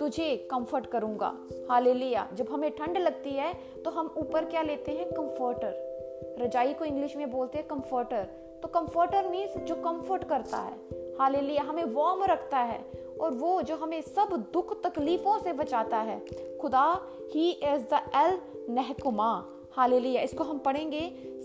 तुझे 0.00 0.36
कंफर्ट 0.50 0.86
करूँगा। 0.86 1.32
हालेलुया। 1.70 2.26
जब 2.34 2.48
हमें 2.50 2.70
ठंड 2.76 2.98
लगती 2.98 3.30
है 3.30 3.52
तो 3.84 3.90
हम 3.90 4.14
ऊपर 4.18 4.44
क्या 4.44 4.62
लेते 4.62 4.92
हैं? 4.92 5.06
कंफर्टर 5.10 6.36
रजाई 6.40 6.72
को 6.74 6.84
इंग्लिश 6.84 7.16
में 7.16 7.30
बोलते 7.30 7.58
हैं 7.58 7.66
कंफर्टर 7.66 8.24
तो 8.62 8.68
कंफर्टर 8.68 9.28
मीन्स 9.28 9.56
जो 9.58 9.74
कंफर्ट 9.74 10.24
करता 10.24 10.58
है। 10.58 10.74
हालेलुया। 11.18 11.62
हमें 11.62 11.84
वार्म 11.84 12.24
रखता 12.24 12.58
है 12.58 12.84
और 13.20 13.34
वो 13.34 13.62
जो 13.62 13.76
हमें 13.76 14.00
सब 14.02 14.50
दुख 14.52 14.82
तकलीफों 14.82 15.38
से 15.38 15.52
बचाता 15.52 15.98
है। 15.98 16.20
खुदा 16.60 17.00
he 17.34 17.50
is 17.50 17.94
the 17.94 18.02
El 18.16 18.38
Nahkuma 18.74 19.32
hallelujah. 19.76 20.22
इसको 20.22 20.44
हम 20.44 20.58
पढ़ेंगे 20.58 21.00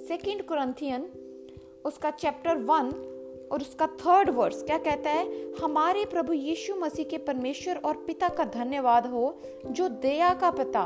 सेकंड 0.08 0.44
कुरंथियन 0.44 1.10
उसका 1.86 2.12
चैप्टर 2.12 2.58
वन 2.58 3.12
और 3.52 3.62
उसका 3.62 3.88
थर्ड 3.88 4.30
वर्स 4.30 4.64
क्या 4.64 4.78
कहता 4.78 5.10
है? 5.10 5.54
हमारे 5.54 6.06
प्रभु 6.06 6.34
यीशु 6.34 6.76
मसीह 6.76 7.06
के 7.06 7.18
परमेश्वर 7.18 7.76
और 7.76 7.98
पिता 7.98 8.30
का 8.30 8.44
धन्यवाद 8.44 9.08
हो, 9.08 9.42
जो 9.66 9.90
दया 9.90 10.34
का 10.34 10.52
पिता 10.52 10.84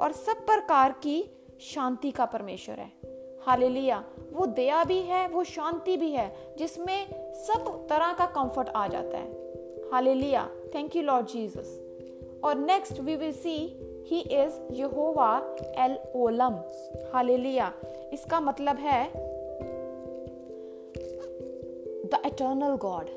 और 0.00 0.12
सब 0.12 0.46
प्रकार 0.46 0.92
की 0.92 1.24
शांति 1.60 2.10
का 2.10 2.24
परमेश्वर 2.24 2.74
है। 2.74 2.92
हालेलुया। 3.46 4.04
वो 4.32 4.46
दया 4.46 4.84
भी 4.84 4.98
है, 4.98 5.28
वो 5.28 5.44
शांति 5.44 5.96
भी 5.96 6.10
है, 6.10 6.54
जिसमें 6.58 7.06
सब 7.34 7.86
तरह 7.88 8.12
का 8.12 8.26
कंफर्ट 8.26 8.68
आ 8.68 8.88
जाता 8.88 9.18
है। 9.18 9.32
Hallelujah. 9.92 10.50
Thank 10.74 10.96
you 10.96 11.02
Lord 11.02 11.26
Jesus 11.26 11.80
और 12.44 12.58
next 12.58 13.00
we 13.00 13.16
will 13.16 13.32
see 13.32 13.56
he 14.06 14.20
is 14.20 14.58
Yehovah 14.72 15.30
El 15.78 15.98
Olam 16.16 16.54
hallelujah 17.12 17.72
इसका 18.12 18.40
मतलब 18.40 18.76
है 18.76 19.02
द 22.04 22.22
एटर्नल 22.26 22.76
गॉड 22.76 23.08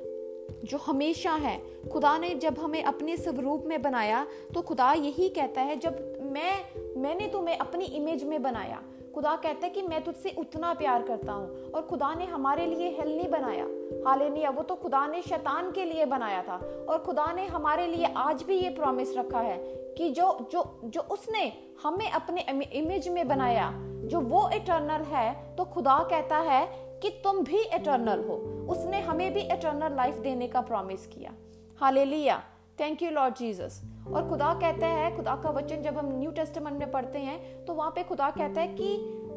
जो 0.66 0.78
हमेशा 0.78 1.32
है। 1.34 1.58
खुदा 1.92 2.18
ने 2.18 2.30
जब 2.36 2.58
हमें 2.60 2.84
अपने 2.84 3.18
स्वरूप 3.18 3.64
में 3.66 3.82
बनाया 3.82 4.26
तो 4.54 4.62
खुदा 4.62 4.92
यही 4.94 5.30
कहता 5.30 5.62
है, 5.62 5.76
जब 5.76 6.22
मैं, 6.34 6.54
मैंने 6.98 7.28
तुम्हें 7.28 7.58
अपनी 7.58 7.86
इमेज 7.86 8.24
में 8.24 8.42
बनाया, 8.42 8.82
खुदा 9.16 9.36
कहता 9.36 9.66
है 9.66 9.70
कि 9.70 9.82
मैं 9.82 10.04
तुझसे 10.04 10.34
उतना 10.40 10.74
प्यार 10.74 11.04
करता 11.04 11.34
हूँ, 11.34 11.72
और 11.72 11.82
खुदा 11.82 12.14
ने 12.16 12.26
हमारे 12.26 12.66
लिए 12.66 12.90
हेल 12.90 13.16
नहीं 13.18 13.30
बनाया। 13.30 13.66
हालेलुया 14.08 14.50
वो 14.50 14.64
तो 14.64 14.76
खुदा 14.76 15.06
ने 15.08 15.22
शैतान 15.22 15.72
के 15.72 15.86
लिए 15.86 16.06
बनाया 16.06 16.42
था, 16.42 16.56
और 16.90 16.98
खुदा 16.98 17.32
ने 17.34 17.46
हमारे 17.48 17.88
लिए 17.88 18.14
आज 18.18 18.44
भी 18.44 18.60
ये 18.60 18.70
प्रॉमिस 18.70 19.16
रखा 19.18 19.40
है 19.40 19.58
कि 20.00 20.10
जो 20.12 20.28
जो 20.52 20.62
जो 20.86 21.02
उसने 21.12 21.42
हमें 21.84 22.10
अपने 22.10 22.42
इमेज 22.74 23.08
में 23.08 23.28
बनाया, 23.28 23.72
जो 24.06 24.20
वो 24.22 24.50
इटर्नल 24.50 25.02
है 25.06 25.56
तो 25.56 25.66
खुदा 25.66 25.98
कहता 26.12 26.38
है 26.44 26.66
कि 27.02 27.10
तुम 27.24 27.44
भी 27.44 27.62
एटर्नल 27.74 28.24
हो। 28.28 28.36
उसने 28.72 29.00
हमें 29.02 29.34
भी 29.34 29.42
एटर्नल 29.42 29.96
लाइफ 29.96 30.18
देने 30.20 30.48
का 30.48 30.62
प्रॉमिस 30.62 31.06
किया। 31.08 31.34
Hallelujah 31.82 32.38
thank 32.80 33.02
you 33.04 33.10
Lord 33.12 33.36
Jesus 33.36 33.82
और 34.08 34.28
खुदा 34.30 34.54
कहता 34.54 34.88
है, 34.88 35.16
खुदा 35.16 35.36
का 35.36 35.50
वचन 35.50 35.82
जब 35.82 35.98
हम 35.98 36.12
न्यू 36.20 36.32
टेस्टमेंट 36.32 36.78
में 36.80 36.92
पढ़ते 36.92 37.20
हैं 37.20 37.66
तो 37.66 37.74
वहाँ 37.74 37.92
पे 37.92 38.04
खुदा 38.04 38.30
कहता 38.30 38.62
है 38.62 38.68
कि 38.80 38.96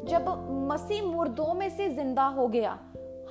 जब 0.09 0.29
मसीह 0.71 1.03
मुर्दों 1.05 1.53
में 1.53 1.69
से 1.69 1.89
ज़िंदा 1.89 2.25
हो 2.29 2.47
गया 2.47 2.77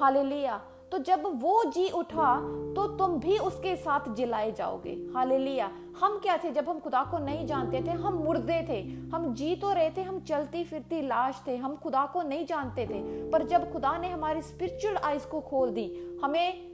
हालेलुया 0.00 0.60
तो 0.92 0.98
जब 0.98 1.22
वो 1.42 1.62
जी 1.64 1.88
उठा 1.88 2.34
तो 2.76 2.86
तुम 2.96 3.18
भी 3.20 3.36
उसके 3.38 3.74
साथ 3.76 4.08
जिलाए 4.14 4.50
जाओगे। 4.52 4.90
हालेलुया। 5.14 5.70
हम 6.00 6.18
क्या 6.18 6.36
थे? 6.36 6.50
जब 6.50 6.68
हम 6.68 6.80
खुदा 6.80 7.02
को 7.04 7.18
नहीं 7.18 7.46
जानते 7.46 7.80
थे, 7.80 7.90
हम 7.90 8.14
मुर्दे 8.14 8.60
थे। 8.68 8.80
हम 9.12 9.32
जी 9.34 9.54
तो 9.56 9.72
रहे 9.72 9.90
थे, 9.90 10.02
हम 10.02 10.20
चलती 10.20 10.64
फिरती 10.64 11.00
लाश 11.02 11.42
थे। 11.46 11.56
हम 11.56 11.76
खुदा 11.76 12.04
को 12.06 12.22
नहीं 12.22 12.46
जानते 12.46 12.86
थे। 12.86 13.30
पर 13.30 13.46
जब 13.46 13.72
खुदा 13.72 13.96
ने 13.98 14.08
हमारी 14.08 14.42
स्पिरिचुअल 14.42 14.96
आइज़ 14.96 15.26
को 15.26 15.40
खोल 15.40 15.70
दी, 15.70 15.88
हमें 16.24 16.70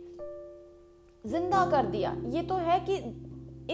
ज़िंदा 1.25 1.65
कर 1.71 1.87
दिया। 1.87 2.17
ये 2.27 2.43
तो 2.43 2.55
है 2.55 2.81
कि 2.81 2.97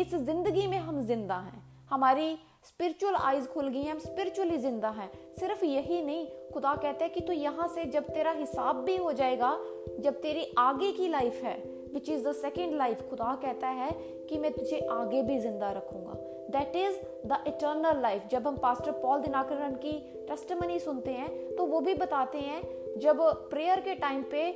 इस 0.00 0.14
ज़िंदगी 0.14 0.66
में 0.66 0.78
हम 0.78 1.00
ज़िंदा 1.00 1.36
हैं। 1.36 1.62
हमारी 1.90 2.36
स्पिरिचुअल 2.64 3.14
आइज़ 3.14 3.46
खुल 3.48 3.68
गई 3.68 3.82
हैं, 3.82 3.92
हम 3.92 3.98
स्पिरिचुअली 3.98 4.58
ज़िंदा 4.58 4.90
हैं। 4.90 5.10
सिर्फ़ 5.40 5.64
यही 5.64 6.00
नहीं, 6.02 6.26
खुदा 6.52 6.74
कहते 6.74 7.04
हैं 7.04 7.12
कि 7.14 7.20
तू 7.20 7.32
यहाँ 7.32 7.66
से 7.68 7.84
जब 7.86 8.08
तेरा 8.08 8.30
हिसाब 8.32 8.76
भी 8.84 8.96
हो 8.96 9.12
जाएगा, 9.12 9.56
जब 10.00 10.20
तेरी 10.20 10.46
आगे 10.58 10.90
की 10.92 11.08
लाइफ 11.08 11.42
है 11.44 11.56
which 11.94 12.08
is 12.08 12.28
the 12.28 12.32
second 12.34 12.76
life 12.76 13.02
खुदा 13.10 13.34
कहता 13.42 13.68
है 13.70 13.90
कि 14.28 14.38
मैं 14.38 14.52
तुझे 14.52 14.78
आगे 14.92 15.22
भी 15.22 15.38
ज़िंदा 15.38 15.70
रखूँगा। 15.72 16.14
That 16.50 16.76
is 16.76 16.96
the 17.26 17.42
eternal 17.48 18.00
life 18.02 18.26
जब 18.30 18.46
हम 18.46 18.56
पास्टर 18.56 18.92
पॉल 18.92 19.20
दिनाकरण 19.20 19.74
की 19.74 19.92
टेस्टमनी 20.28 20.78
सुनते 20.80 21.10
हैं 21.10 21.30
तो 21.56 21.66
वो 21.66 21.80
भी 21.80 21.94
बताते 21.94 22.38
हैं, 22.38 22.62
जब 22.98 23.22
प्रेयर 23.50 23.80
के 23.80 23.94
टाइम 23.96 24.22
पे 24.30 24.50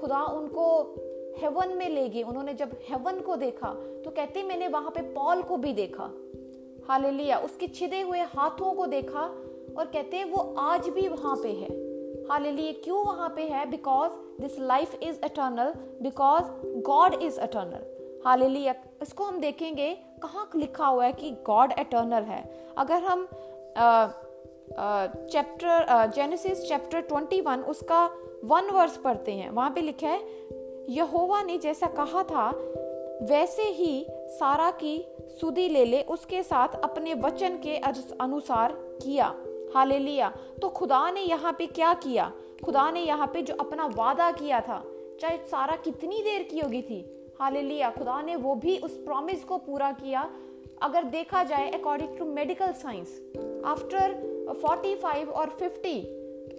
खुदा 0.00 0.24
उनको 0.32 0.66
हेवन 1.38 1.76
में 1.76 1.88
ले 1.88 2.08
गए 2.08 2.22
उन्होंने 2.22 2.54
जब 2.54 2.70
हेवन 2.88 3.20
को 3.20 3.36
देखा 3.36 3.72
तो 4.04 4.10
कहते 4.10 4.42
मैंने 4.42 4.68
वहाँ 4.68 4.90
पे 4.90 5.02
पॉल 5.12 5.42
को 5.42 5.56
भी 5.56 5.72
देखा। 5.72 6.10
हालेलुया। 6.90 7.38
उसके 7.38 7.66
छिदे 7.68 8.00
हुए 8.00 8.18
हाथों 8.28 8.72
को 8.74 8.86
देखा 8.86 9.20
और 9.78 9.84
कहते 9.86 10.16
हैं, 10.16 10.24
वो 10.24 10.54
आज 10.58 10.88
भी 10.88 11.06
वहाँ 11.08 11.36
पे 11.36 11.48
है। 11.50 11.68
हालेलुया। 12.28 12.72
क्यों 12.84 13.04
वहाँ 13.06 13.28
पे 13.28 13.42
है? 13.42 13.64
Because 13.70 14.12
this 14.40 14.58
life 14.60 14.94
is 15.02 15.24
eternal 15.24 15.72
because 16.02 16.44
God 16.82 17.14
is 17.14 17.40
eternal 17.40 17.84
hallelujah. 18.24 18.74
इसको 19.02 19.24
हम 19.24 19.38
देखेंगे, 19.40 19.92
कहाँ 20.22 20.50
लिखा 20.56 20.86
हुआ 20.86 21.04
है 21.04 21.12
कि 21.12 21.30
गॉड 21.46 21.72
एटर्नल 21.78 22.22
है। 22.22 22.42
अगर 22.78 23.02
हम 23.02 23.26
चैप्टर 25.26 25.86
जेनेसिस 26.14 26.68
चैप्टर 26.68 27.00
21 27.02 27.64
उसका 27.64 28.04
वन 28.44 28.70
वर्स 28.70 28.96
पढ़ते 28.96 29.32
हैं। 29.32 29.50
वहाँ 29.50 29.70
पे 29.70 29.80
लिखा 29.80 30.08
है, 30.08 30.20
यहोवा 30.88 31.42
ने 31.42 31.58
जैसा 31.58 31.86
कहा 31.86 32.22
था, 32.22 32.50
वैसे 33.22 33.62
ही 33.62 34.06
सारा 34.10 34.70
की 34.70 34.96
सुदी 35.30 35.68
ले 35.68 35.84
ले, 35.84 36.02
उसके 36.02 36.42
साथ 36.42 36.80
अपने 36.84 37.14
वचन 37.14 37.58
के 37.58 37.76
अनुसार 38.20 38.72
किया। 39.02 39.34
हाले 39.74 39.98
लिया 39.98 40.28
तो 40.62 40.68
खुदा 40.68 41.10
ने 41.10 41.20
यहाँ 41.20 41.52
पे 41.52 41.66
क्या 41.66 41.92
किया? 41.94 42.32
खुदा 42.64 42.90
ने 42.90 43.00
यहाँ 43.00 43.26
पे 43.26 43.42
जो 43.42 43.54
अपना 43.54 43.86
वादा 43.86 44.30
किया 44.30 44.60
था, 44.60 44.82
चाहे 45.20 45.36
सारा 45.46 45.76
कितनी 45.76 46.22
देर 46.22 46.42
की 46.42 46.60
होगी 46.60 46.82
थी 46.82 47.04
हाले 47.40 47.62
लिया 47.62 47.90
खुदा 47.90 48.20
ने 48.22 48.36
वो 48.36 48.54
भी 48.54 48.76
उस 48.78 48.96
प्रॉमिस 48.96 49.44
को 49.44 49.58
पूरा 49.58 49.92
किया। 49.92 50.30
अगर 50.82 51.04
देखा 51.04 51.42
जाए 51.44 51.70
according 51.70 52.16
to 52.18 52.24
medical 52.24 52.72
science 52.72 53.20
after 53.66 54.14
45 54.56 55.28
और 55.28 55.56
50 55.60 56.02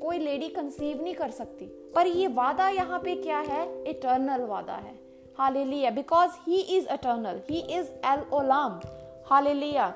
कोई 0.01 0.19
लेडी 0.19 0.47
कंसीव 0.49 1.03
नहीं 1.03 1.13
कर 1.13 1.29
सकती। 1.29 1.65
पर 1.95 2.07
ये 2.07 2.27
वादा 2.27 2.69
यहाँ 2.69 2.99
पे 2.99 3.15
क्या 3.15 3.39
है? 3.39 3.89
इटर्नल 3.89 4.41
वादा 4.41 4.73
है। 4.75 5.00
Hallelujah 5.41 5.89
because 5.89 6.31
he 6.47 6.59
is 6.77 6.87
eternal 6.93 7.39
he 7.49 7.59
is 7.77 7.87
El 8.05 8.23
Olam 8.33 8.79
hallelujah 9.25 9.93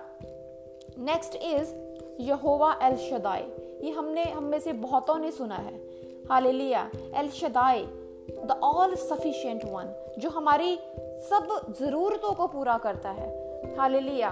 next 0.99 1.35
is 1.35 1.73
Yehovah 2.21 2.71
El 2.83 2.95
Shaddai 2.99 3.43
ये 3.81 3.91
हमने, 3.91 4.23
हम 4.23 4.43
में 4.43 4.59
से 4.59 4.73
बहुतों 4.73 5.17
ने 5.19 5.31
सुना 5.31 5.55
है। 5.55 5.73
Hallelujah 6.29 6.89
El 7.15 7.29
Shaddai 7.29 7.83
the 8.45 8.59
all 8.63 8.95
sufficient 8.95 9.65
one 9.65 9.93
जो 10.19 10.29
हमारी 10.29 10.75
सब 11.29 11.75
ज़रूरतों 11.79 12.31
को 12.31 12.47
पूरा 12.47 12.77
करता 12.77 13.09
है। 13.09 13.29
हालेलुया 13.77 14.29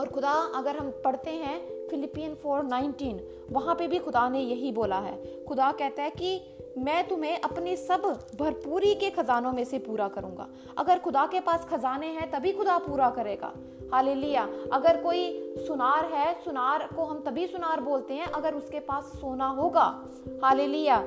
और 0.00 0.08
खुदा, 0.14 0.32
अगर 0.56 0.76
हम 0.76 0.90
पढ़ते 1.04 1.30
हैं 1.30 1.88
फिलिपियन 1.88 2.34
फोर 2.34 2.62
नाइनटीन 2.62 3.20
वहाँ 3.50 3.74
पे 3.74 3.88
भी 3.88 3.98
खुदा 3.98 4.28
ने 4.28 4.40
यही 4.40 4.72
बोला 4.72 4.98
है। 4.98 5.44
खुदा 5.44 5.72
कहता 5.72 6.02
है 6.02 6.10
कि 6.10 6.40
मैं 6.78 7.08
तुम्हें 7.08 7.40
अपने 7.40 7.76
सब 7.76 8.26
भरपूरी 8.40 8.94
के 8.94 9.10
खजानों 9.10 9.52
में 9.52 9.64
से 9.64 9.78
पूरा 9.78 10.08
करूँगा। 10.08 10.48
अगर 10.78 10.98
खुदा 10.98 11.26
के 11.26 11.40
पास 11.40 11.66
खजाने 11.70 12.06
हैं, 12.06 12.30
तभी 12.30 12.52
खुदा 12.52 12.78
पूरा 12.78 13.10
करेगा। 13.10 13.52
हालेलुया। 13.92 14.48
अगर 14.72 15.02
कोई 15.02 15.54
सुनार 15.58 16.04
है, 16.04 16.44
सुनार 16.44 16.88
को 16.96 17.04
हम 17.04 17.22
तभी 17.22 17.46
सुनार 17.46 17.80
बोलते 17.80 18.14
हैं, 18.14 18.26
अगर 18.26 18.54
उसके 18.54 18.80
पास 18.80 19.04
सोना 19.04 19.48
होगा। 19.48 20.04
Hallelujah. 20.44 21.06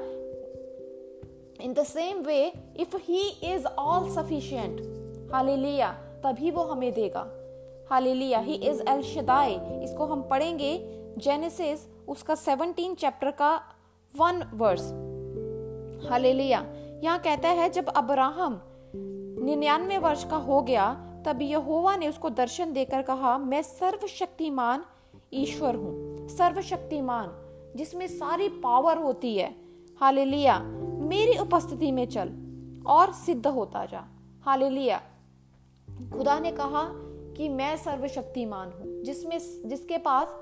In 1.62 1.74
the 1.74 1.84
same 1.84 2.18
way 2.18 2.54
if 2.78 2.98
he 2.98 3.30
is 3.30 3.66
all 3.66 4.10
sufficient 4.10 4.82
hallelujah, 5.34 5.92
तभी 5.94 6.52
वो 6.52 6.62
हमें 6.62 6.94
देगा। 6.94 7.32
Hallelujah. 7.90 8.40
He 8.40 8.54
is 8.54 8.84
El 8.90 9.02
Shaddai 9.02 9.56
इसको 9.56 10.06
हम 10.06 10.22
पढ़ेंगे 10.24 11.00
जेनेसिस 11.18 11.80
उसका 12.08 12.36
17 12.36 12.96
चैप्टर 12.96 13.32
का 13.32 13.62
वन 14.16 14.52
वर्स 14.54 15.13
हालेलुया। 16.10 16.66
यहाँ 17.04 17.20
कहता 17.20 17.50
है, 17.50 17.70
जब 17.70 17.88
अब्राहम 17.88 18.62
निन्यानवे 19.46 19.98
वर्ष 19.98 20.24
का 20.24 20.38
हो 20.38 20.62
गया, 20.62 20.94
तब 21.26 21.42
यहोवा 21.42 21.96
ने 21.96 22.08
उसको 22.08 22.30
दर्शन 22.30 22.74
देकर 22.74 23.02
कहा, 23.02 23.38
मैं 23.38 23.62
सर्वशक्तिमान 23.62 24.84
ईश्वर 25.34 25.76
हूँ, 25.76 26.28
सर्वशक्तिमान, 26.28 27.30
जिसमें 27.76 28.08
सारी 28.08 28.50
पावर 28.50 28.98
होती 28.98 29.36
है। 29.38 29.56
हालेलुया। 30.02 30.60
मेरी 31.04 31.38
उपस्थिति 31.38 31.92
में 31.92 32.06
चल 32.06 32.32
और 32.88 33.12
सिद्ध 33.14 33.48
होता 33.48 33.86
जा। 33.86 34.04
हालेलुया। 34.42 35.02
खुदा 36.14 36.40
ने 36.40 36.52
कहा 36.52 36.84
कि 37.38 37.50
मैं 37.50 37.76
सर्वशक्तिमान 37.78 38.72
हूँ, 38.72 39.04
जिसमें 39.04 39.38
जिसके 39.66 39.98
पास 39.98 40.36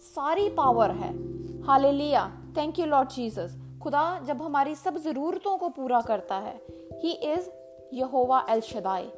सारी 0.00 0.48
पावर 0.48 0.90
है। 0.90 1.12
Hallelujah. 1.62 2.30
Thank 2.56 2.78
you 2.78 2.86
Lord 2.86 3.08
Jesus 3.08 3.56
खुदा 3.82 4.04
जब 4.26 4.42
हमारी 4.42 4.74
सब 4.74 4.96
ज़रूरतों 4.98 5.56
को 5.58 5.68
पूरा 5.68 6.00
करता 6.00 6.38
है 6.38 6.60
he 7.02 7.12
is 7.32 7.48
Yehovah 7.92 8.44
El 8.50 8.60
Shaddai 8.60 9.10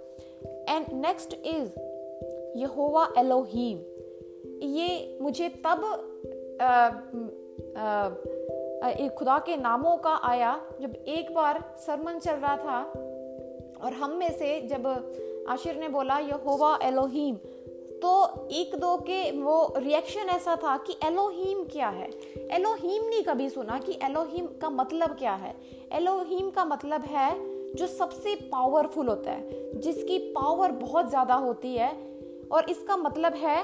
and 0.69 0.87
next 0.97 1.35
is 1.47 1.79
Yehovah 2.59 3.09
Elohim 3.19 3.79
ये 4.69 5.19
मुझे 5.23 5.49
तब 5.67 5.85
आ, 6.63 6.71
आ, 7.77 8.09
खुदा 9.09 9.39
के 9.39 9.57
नामों 9.57 9.97
का 9.97 10.15
आया 10.25 10.61
जब 10.81 10.95
एक 11.09 11.35
बार 11.35 11.63
सरमन 11.79 12.19
चल 12.19 12.35
रहा 12.35 12.57
था 12.57 12.81
और 13.85 13.93
हम 13.93 14.11
में 14.11 14.31
से 14.39 14.61
जब 14.69 14.87
आशिर 15.49 15.77
ने 15.77 15.89
बोला 15.89 16.19
यहोवा 16.19 16.79
एलोहीम 16.83 17.37
तो 18.03 18.49
एक 18.53 18.75
दो 18.75 18.97
के 19.01 19.31
वो 19.33 19.75
रिएक्शन 19.77 20.29
ऐसा 20.31 20.55
था 20.57 20.77
कि 20.77 20.97
एलोहीम 21.05 21.63
क्या 21.65 21.89
है? 21.89 22.11
एलोहीम 22.53 23.09
नहीं 23.09 23.23
कभी 23.25 23.49
सुना 23.51 23.79
कि 23.79 23.99
एलोहीम 24.03 24.47
का 24.63 24.71
मतलब 24.71 25.17
क्या 25.19 25.35
है? 25.35 25.55
एलोहीम 25.93 26.51
का 26.51 26.65
मतलब 26.65 27.05
है 27.05 27.31
जो 27.75 27.87
सबसे 27.87 28.35
पावरफुल 28.53 29.09
होता 29.09 29.31
है, 29.31 29.81
जिसकी 29.81 30.19
पावर 30.33 30.73
बहुत 30.73 31.09
ज़्यादा 31.09 31.35
होती 31.37 31.75
है, 31.75 31.91
और 32.53 32.71
इसका 32.71 32.97
मतलब 32.97 33.35
है 33.35 33.59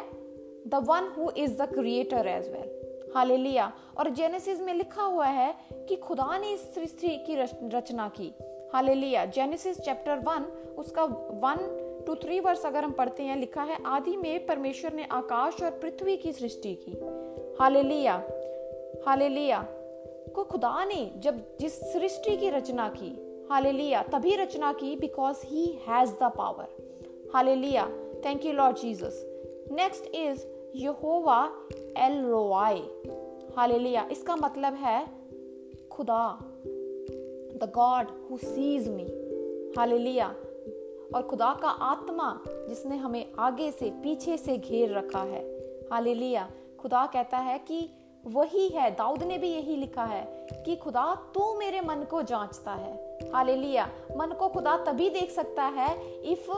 the 0.67 0.85
one 0.89 1.13
who 1.19 1.31
is 1.37 1.57
the 1.59 1.69
creator 1.75 2.27
as 2.27 2.49
well 2.49 3.13
hallelujah 3.17 3.73
और 3.99 4.09
जेनेसिस 4.11 4.61
में 4.61 4.75
लिखा 4.75 5.03
हुआ 5.03 5.27
है 5.27 5.55
कि 5.89 5.97
खुदा 5.97 6.39
ने 6.39 6.53
इस 6.53 6.75
सृष्टि 6.75 7.17
की 7.27 7.37
रचना 7.77 8.09
की। 8.09 8.33
हालेलुया 8.75 9.25
जेनेसिस 9.27 9.81
चैप्टर 9.81 10.19
वन 10.19 10.45
उसका 10.79 11.05
वन 11.45 11.59
टू 12.07 12.15
थ्री 12.15 12.41
वर्ष 12.41 12.63
अगर 12.67 12.85
हम 12.85 12.91
पढ़ते 12.91 13.23
हैं, 13.23 13.37
लिखा 13.37 13.63
है, 13.63 13.79
आदि 13.87 14.17
में 14.17 14.47
परमेश्वर 14.47 14.93
ने 14.93 15.05
आकाश 15.05 15.63
और 15.63 15.71
पृथ्वी 15.71 16.17
की 16.17 16.33
सृष्टि 16.33 16.75
की। 16.75 16.93
हालेलुया। 17.61 18.29
हालेलुया। 19.07 19.69
को 20.35 20.45
खुदा 20.45 20.85
ने 20.85 21.11
जब 21.17 21.57
जिस 21.61 21.93
सृष्टि 21.93 22.37
की 22.37 22.51
रचना 22.51 22.89
की, 22.89 23.11
हालेलुया, 23.51 24.03
तभी 24.03 24.37
रचना 24.37 24.73
की 24.73 24.97
because 24.97 25.47
he 25.47 25.79
has 25.89 26.11
the 26.11 26.23
power 26.23 26.67
hallelujah. 27.35 27.87
Thank 28.25 28.45
you 28.47 28.53
Lord 28.53 28.77
Jesus 28.77 29.27
next 29.73 30.15
is 30.15 30.47
Yehovah 30.75 31.53
El 31.99 32.25
Roi 32.25 32.83
hallelujah. 33.57 34.09
इसका 34.13 34.37
मतलब 34.37 34.75
है 34.75 35.09
खुदा 35.91 36.39
the 37.57 37.73
God 37.75 38.07
who 38.31 38.37
sees 38.37 38.89
me 38.89 39.07
hallelujah. 39.79 40.35
और 41.15 41.23
खुदा 41.23 41.53
का 41.63 41.69
आत्मा 41.69 42.41
जिसने 42.49 42.97
हमें 42.97 43.33
आगे 43.39 43.71
से 43.71 43.91
पीछे 44.03 44.37
से 44.37 44.57
घेर 44.59 44.93
रखा 44.93 45.23
है। 45.23 45.43
हालेलुया। 45.93 46.51
खुदा 46.81 47.07
कहता 47.07 47.39
है 47.39 47.59
कि 47.59 47.89
वही 48.27 48.69
है, 48.69 48.91
दाऊद 48.91 49.23
ने 49.23 49.39
भी 49.39 49.49
यही 49.49 49.77
लिखा 49.77 50.05
है 50.05 50.47
कि 50.67 50.77
खुदा, 50.77 51.15
तू 51.35 51.55
मेरे 51.59 51.81
मन 51.81 52.05
को 52.11 52.23
जांचता 52.23 52.73
है। 52.73 53.19
हालेलुया। 53.35 53.89
मन 54.17 54.27
को 54.27 54.49
खुदा 54.49 54.77
तभी 54.77 55.11
देख 55.11 55.31
सकता 55.31 55.63
है 55.63 55.91
if 56.33 56.51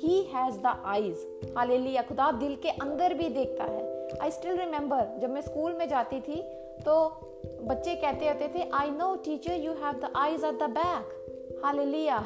he 0.00 0.22
has 0.34 0.58
the 0.58 0.82
eyes 0.84 1.26
hallelujah. 1.56 2.02
खुदा 2.02 2.30
दिल 2.32 2.56
के 2.56 2.68
अंदर 2.68 3.14
भी 3.14 3.28
देखता 3.28 3.64
है। 3.64 3.90
आई 4.22 4.30
स्टिल 4.30 4.56
रिमेम्बर 4.56 5.18
जब 5.18 5.30
मैं 5.30 5.40
स्कूल 5.40 5.72
में 5.72 5.88
जाती 5.88 6.20
थी 6.20 6.42
तो 6.80 6.94
बच्चे 7.62 7.94
कहते 7.94 8.26
रहते 8.26 8.48
थे 8.48 8.70
I 8.74 8.90
know 8.90 9.14
teacher 9.16 9.52
you 9.52 9.72
have 9.72 9.92
the 9.92 10.12
eyes 10.16 10.44
at 10.44 10.58
the 10.58 10.70
back 10.70 11.19
hallelujah. 11.64 12.18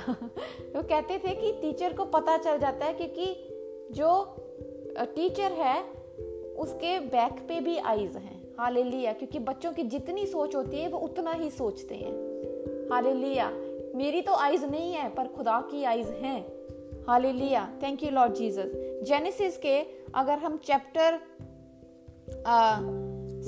वो 0.77 0.83
कहते 0.83 1.19
थे 1.19 1.35
कि 1.35 1.53
टीचर 1.53 1.93
को 1.93 2.05
पता 2.05 2.37
चल 2.37 2.59
जाता 2.59 2.87
है 2.87 2.95
क्योंकि 2.95 3.27
जो 3.91 4.37
टीचर 4.99 5.53
है, 5.53 5.83
उसके 6.57 6.99
बैक 7.01 7.33
पे 7.49 7.61
भी 7.61 7.79
आईज 7.79 8.17
हैं। 8.17 8.55
हालेलुया। 8.59 9.13
क्योंकि 9.13 9.39
बच्चों 9.39 9.73
की 9.73 9.83
जितनी 9.83 10.27
सोच 10.27 10.57
होती 10.57 10.77
है, 10.77 10.89
वो 10.89 10.99
उतना 10.99 11.33
ही 11.33 11.51
सोचते 11.51 11.95
हैं। 11.95 12.13
हालेलुया। 12.91 13.51
मेरी 13.95 14.23
तो 14.23 14.33
आईज 14.33 14.65
नहीं 14.65 14.93
है, 14.93 15.09
पर 15.09 15.27
खुदा 15.27 15.61
की 15.61 15.85
आईज 15.85 16.09
हैं। 16.09 16.47
Hallelujah. 17.09 17.73
Thank 17.83 18.03
you 18.03 18.11
Lord 18.11 18.33
Jesus 18.33 18.71
Genesis 19.05 19.59
के 19.59 19.81
अगर 20.15 20.39
हम 20.39 20.57
चैप्टर 20.57 21.21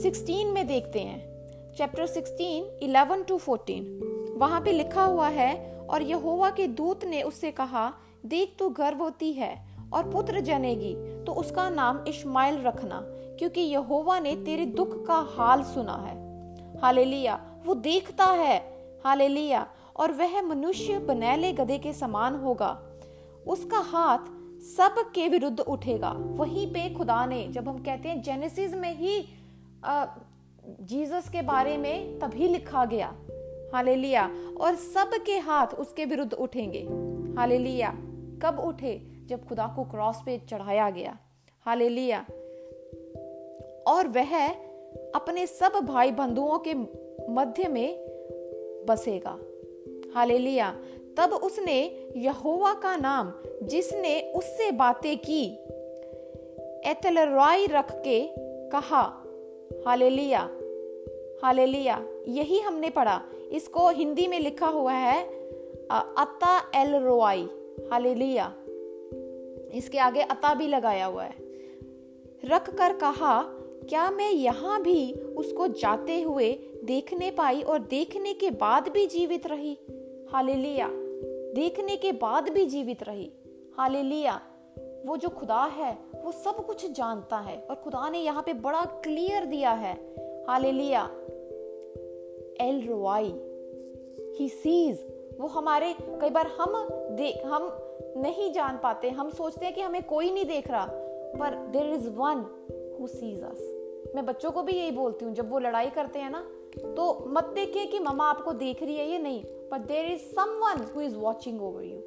सिक्सटीन 0.03 0.49
में 0.49 0.67
देखते 0.67 1.01
हैं। 1.01 1.73
Chapter 1.75 2.07
sixteen 2.07 2.65
eleven 2.83 3.23
to 3.23 3.39
fourteen 3.39 4.13
वहाँ 4.37 4.61
पे 4.61 4.73
लिखा 4.73 5.05
हुआ 5.05 5.29
है 5.29 5.76
और 5.91 6.03
यहोवा 6.03 6.51
के 6.51 6.67
दूत 6.67 7.05
ने 7.05 7.23
उससे 7.23 7.51
कहा 7.51 7.93
देख 8.27 8.55
तू 8.59 8.69
गर्भवती 8.69 9.33
है 9.33 9.55
और 9.93 10.11
पुत्र 10.11 10.41
जनेगी 10.41 10.95
तो 11.25 11.33
उसका 11.33 11.69
नाम 11.71 12.05
इश्माइल 12.09 12.61
रखना 12.63 13.01
क्योंकि 13.39 13.61
यहोवा 13.61 14.19
ने 14.19 14.35
तेरे 14.37 14.67
दुख 14.67 15.07
का 15.07 15.15
हाल 15.15 15.63
सुना 15.63 15.97
है। 15.97 16.15
हालेलुया 16.79 17.41
वो 17.67 17.75
देखता 17.75 18.25
है। 18.25 18.59
हालेलुया 19.05 19.67
और 19.97 20.13
वह 20.13 20.41
मनुष्य 20.43 20.99
बनैले 20.99 21.53
गधे 21.53 21.79
के 21.79 21.93
समान 21.93 22.35
होगा। 22.35 22.71
उसका 23.47 23.79
हाथ 23.79 24.19
सब 24.63 24.95
के 25.15 25.29
विरुद्ध 25.29 25.61
उठेगा। 25.61 26.13
वहीं 26.19 26.67
पे 26.67 26.89
खुदा 26.95 27.25
ने 27.27 27.47
जब 27.49 27.69
हम 27.69 27.79
कहते 27.79 28.09
हैं 28.09 28.23
जेनेसिस 28.23 28.75
में 28.75 28.95
ही 28.95 29.29
आ, 29.85 30.07
जीसस 30.81 31.29
के 31.29 31.43
बारे 31.43 31.77
में 31.77 32.19
तभी 32.19 32.49
लिखा 32.49 32.85
गया 32.85 33.13
हालेलुया। 33.75 34.31
और 34.61 34.75
सब 34.75 35.11
के 35.27 35.39
हाथ 35.39 35.67
उसके 35.67 36.05
विरुद्ध 36.05 36.33
उठेंगे। 36.35 36.81
हालेलुया। 37.41 37.91
कब 38.43 38.63
उठे? 38.65 39.03
जब 39.27 39.49
खुदा 39.49 39.73
को 39.77 39.85
क्रॉस 39.85 40.17
पे 40.27 40.39
चढ़ाया 40.39 40.91
गया। 40.91 41.19
हालेलुया। 41.67 42.27
और 43.87 44.09
वह 44.09 44.49
अपने 45.15 45.47
सब 45.47 45.73
भाई 45.73 46.11
बंधुओं 46.11 46.59
के 46.59 46.75
मध्य 47.33 47.69
में 47.69 47.99
बसेगा। 48.89 49.39
हालेलुया। 50.15 50.81
तब 51.17 51.33
उसने 51.33 52.09
यहोवा 52.17 52.75
का 52.75 52.97
नाम, 52.97 53.33
जिसने 53.67 54.33
उससे 54.37 54.71
बातें 54.71 55.19
की, 55.19 55.47
एतलराई 56.91 57.67
रख 57.67 57.93
के 57.93 58.29
कहा, 58.69 59.03
हालेलुया। 59.87 60.51
हालेलुया। 61.43 62.07
यही 62.29 62.61
हमने 62.61 62.91
पढ़ा। 62.91 63.23
इसको 63.53 63.89
हिंदी 63.89 64.27
में 64.27 64.41
लिखा 64.41 64.67
हुआ 64.67 64.93
है 64.93 65.25
अता 65.93 66.71
एल 66.75 66.97
रोआई। 66.97 67.49
हालेलुया। 67.93 68.55
इसके 69.75 69.99
आगे 69.99 70.21
अता 70.21 70.55
भी 70.55 70.67
लगाया 70.67 71.07
हुआ 71.07 71.25
है। 71.25 71.35
रख 72.45 72.71
कर 72.71 72.93
कहा, 72.93 73.43
क्या 73.89 74.11
मैं 74.11 74.31
यहाँ 74.31 74.83
भी 74.83 75.13
उसको 75.13 75.69
जाते 75.69 76.23
हुए 76.23 76.53
देखने 76.85 77.31
पाई 77.31 77.63
और 77.63 77.79
देखने 77.79 78.35
के 78.35 78.51
बाद 78.51 78.89
भी 78.89 79.07
जीवित 79.07 79.47
रही? 79.47 79.79
हालेलुया। 80.33 80.89
देखने 81.55 81.97
के 81.97 82.13
बाद 82.13 82.49
भी 82.49 82.67
जीवित 82.67 83.03
रही। 83.03 83.33
हालेलुया। 83.79 84.41
वो 85.07 85.17
जो 85.17 85.29
खुदा 85.29 85.65
है, 85.65 85.99
वो 86.25 86.33
सब 86.33 86.67
कुछ 86.67 86.91
जानता 86.91 87.39
है 87.39 87.67
और 87.71 87.77
खुदा 87.77 88.11
ने 88.11 88.19
यहाँ 88.19 88.43
पे 88.43 88.53
बड़ा 88.53 88.85
क्लियर 88.85 89.45
दिया 89.45 89.71
है। 89.71 89.95
हालेलुया। 90.49 91.11
एल 92.61 92.87
रोआई 92.89 93.33
ही 94.39 94.49
सीज 94.49 95.05
वो 95.41 95.47
हमारे 95.49 95.95
कई 96.03 96.31
बार 96.31 96.47
हम 96.59 96.73
देख, 97.17 97.45
हम 97.45 97.69
नहीं 98.17 98.53
जान 98.53 98.79
पाते, 98.83 99.09
हम 99.11 99.31
सोचते 99.31 99.67
हैं 99.67 99.75
कि 99.75 99.81
हमें 99.81 100.03
कोई 100.03 100.31
नहीं 100.31 100.45
देख 100.45 100.71
रहा, 100.71 100.87
पर 101.39 101.55
there 101.73 101.93
is 101.95 102.09
one 102.11 102.45
who 103.01 103.07
sees 103.07 103.43
us 103.43 104.13
मैं 104.15 104.25
बच्चों 104.27 104.51
को 104.51 104.63
भी 104.63 104.73
यही 104.73 104.91
बोलती 104.91 105.25
हूँ, 105.25 105.35
जब 105.35 105.51
वो 105.51 105.59
लड़ाई 105.59 105.91
करते 105.91 106.19
हैं 106.19 106.31
ना 106.31 106.41
तो 106.77 107.25
मत 107.29 107.53
देखिए 107.55 107.87
कि 107.87 107.99
ममा 107.99 108.25
आपको 108.25 108.53
देख 108.53 108.83
रही 108.83 108.97
है 108.97 109.11
ये 109.11 109.19
नहीं 109.19 109.43
पर 109.71 109.79
there 109.79 110.07
is 110.07 110.23
someone 110.35 110.85
who 110.95 111.01
is 111.01 111.17
watching 111.17 111.63
over 111.63 111.85
you 111.85 112.01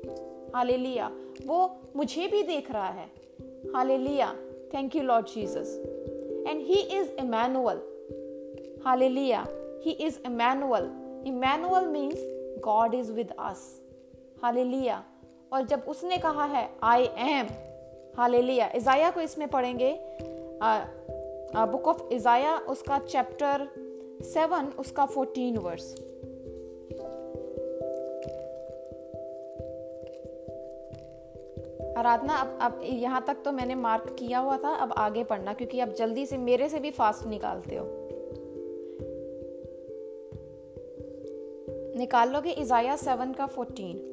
hallelujah 0.78 1.12
वो 1.46 1.70
मुझे 1.96 2.28
भी 2.28 2.44
देख 2.44 2.72
रहा 2.72 2.90
है। 2.90 3.06
Hallelujah 3.98 4.34
thank 4.74 4.96
you 4.96 5.04
Lord 5.04 5.26
Jesus 5.26 5.78
and 6.48 6.62
he 6.62 6.82
is 7.00 7.12
Immanuel 7.20 7.82
hallelujah 8.86 9.46
he 9.86 9.92
is 9.92 10.20
Immanuel 10.26 10.90
Immanuel 11.28 11.88
means 11.88 12.26
God 12.64 12.94
is 12.96 13.12
with 13.12 13.34
us 13.40 13.64
hallelujah 14.44 15.04
और 15.54 15.66
जब 15.66 15.84
उसने 15.88 16.18
कहा 16.18 16.46
है 16.46 16.70
आई 16.84 17.10
एम 17.18 17.48
हालेलुया 18.18 18.70
इजाया 18.76 19.12
को 19.12 19.22
इसमें 19.22 19.48
पढ़ेंगे। 19.48 19.98
बुक 21.54 21.88
ऑफ़ 21.88 22.02
इजाया 22.14 22.58
उसका 22.70 23.00
चैप्टर 23.00 23.68
सेवन 24.24 24.66
उसका 24.80 25.06
फोर्टीन 25.06 25.58
वर्स 25.58 25.96
आराधना, 31.98 32.34
अब 32.34 32.58
अब 32.62 32.82
यहाँ 32.84 33.24
तक 33.28 33.38
तो 33.46 33.52
मैंने 33.52 33.76
मार्क 33.76 34.16
किया 34.20 34.40
हुआ 34.40 34.58
था, 34.58 34.74
अब 34.76 34.94
आगे 34.98 35.24
पढ़ना, 35.24 35.54
क्योंकि 35.54 35.80
अब 35.80 35.94
जल्दी 35.94 36.26
से 36.26 36.38
मेरे 36.38 36.70
से 36.70 36.80
भी 36.80 36.92
फास्ट 36.92 37.26
निकालते 37.28 37.76
हो। 37.76 37.86
निकाल 42.00 42.30
लोगे 42.30 42.52
इजाया 42.52 42.96
सेवन 42.96 43.34
का 43.34 43.46
फोर्टीन 43.46 44.06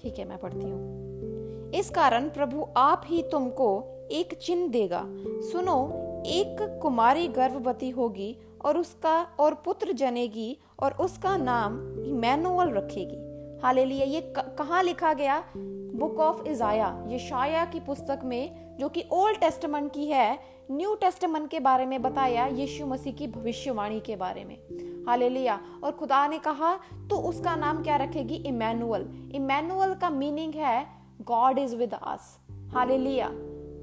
ठीक 0.00 0.18
है, 0.18 0.24
मैं 0.24 0.38
पढ़ती 0.38 0.68
हूँ। 0.70 1.72
इस 1.74 1.90
कारण 1.90 2.28
प्रभु 2.28 2.66
आप 2.76 3.02
ही 3.06 3.22
तुमको 3.22 3.68
एक 4.12 4.34
चिन्ह 4.34 4.68
देगा। 4.68 5.02
सुनो, 5.50 5.76
एक 6.26 6.56
कुमारी 6.82 7.26
गर्भवती 7.28 7.90
होगी 7.90 8.36
और 8.64 8.78
उसका 8.78 9.20
और 9.40 9.54
पुत्र 9.64 9.92
जनेगी 9.92 10.56
और 10.78 10.92
उसका 11.00 11.36
नाम 11.36 11.78
इमैनुअल 12.04 12.70
रखेगी। 12.70 13.25
हालेलुया, 13.62 14.04
ये 14.04 14.20
कहाँ 14.38 14.82
लिखा 14.82 15.12
गया? 15.12 15.42
बुक 15.56 16.18
ऑफ़ 16.20 16.46
इजाया 16.48 16.88
ये 17.08 17.18
शाया 17.18 17.64
की 17.64 17.80
पुस्तक 17.80 18.20
में, 18.24 18.76
जो 18.78 18.88
कि 18.88 19.04
ओल्ड 19.12 19.38
टेस्टमेंट 19.38 19.92
की 19.92 20.06
है 20.06 20.38
न्यू 20.70 20.94
टेस्टमेंट 20.94 21.48
के 21.50 21.60
बारे 21.60 21.86
में 21.86 22.00
बताया, 22.02 22.46
यीशु 22.46 22.86
मसीह 22.86 23.12
की 23.12 23.26
भविष्यवाणी 23.26 24.00
के 24.00 24.16
बारे 24.16 24.44
में। 24.44 24.56
हालेलुया, 25.06 25.58
और 25.84 25.92
खुदा 25.92 26.26
ने 26.28 26.38
कहा 26.38 26.74
तो 27.10 27.16
उसका 27.18 27.54
नाम 27.56 27.82
क्या 27.82 27.96
रखेगी? 27.96 28.34
इमैनुअल 28.34 29.06
इमैनुअल 29.34 29.94
का 29.94 30.10
मीनिंग 30.10 30.54
है 30.54 30.86
God 31.22 31.58
is 31.58 31.76
with 31.76 31.94
us 31.94 32.38
hallelujah, 32.74 33.30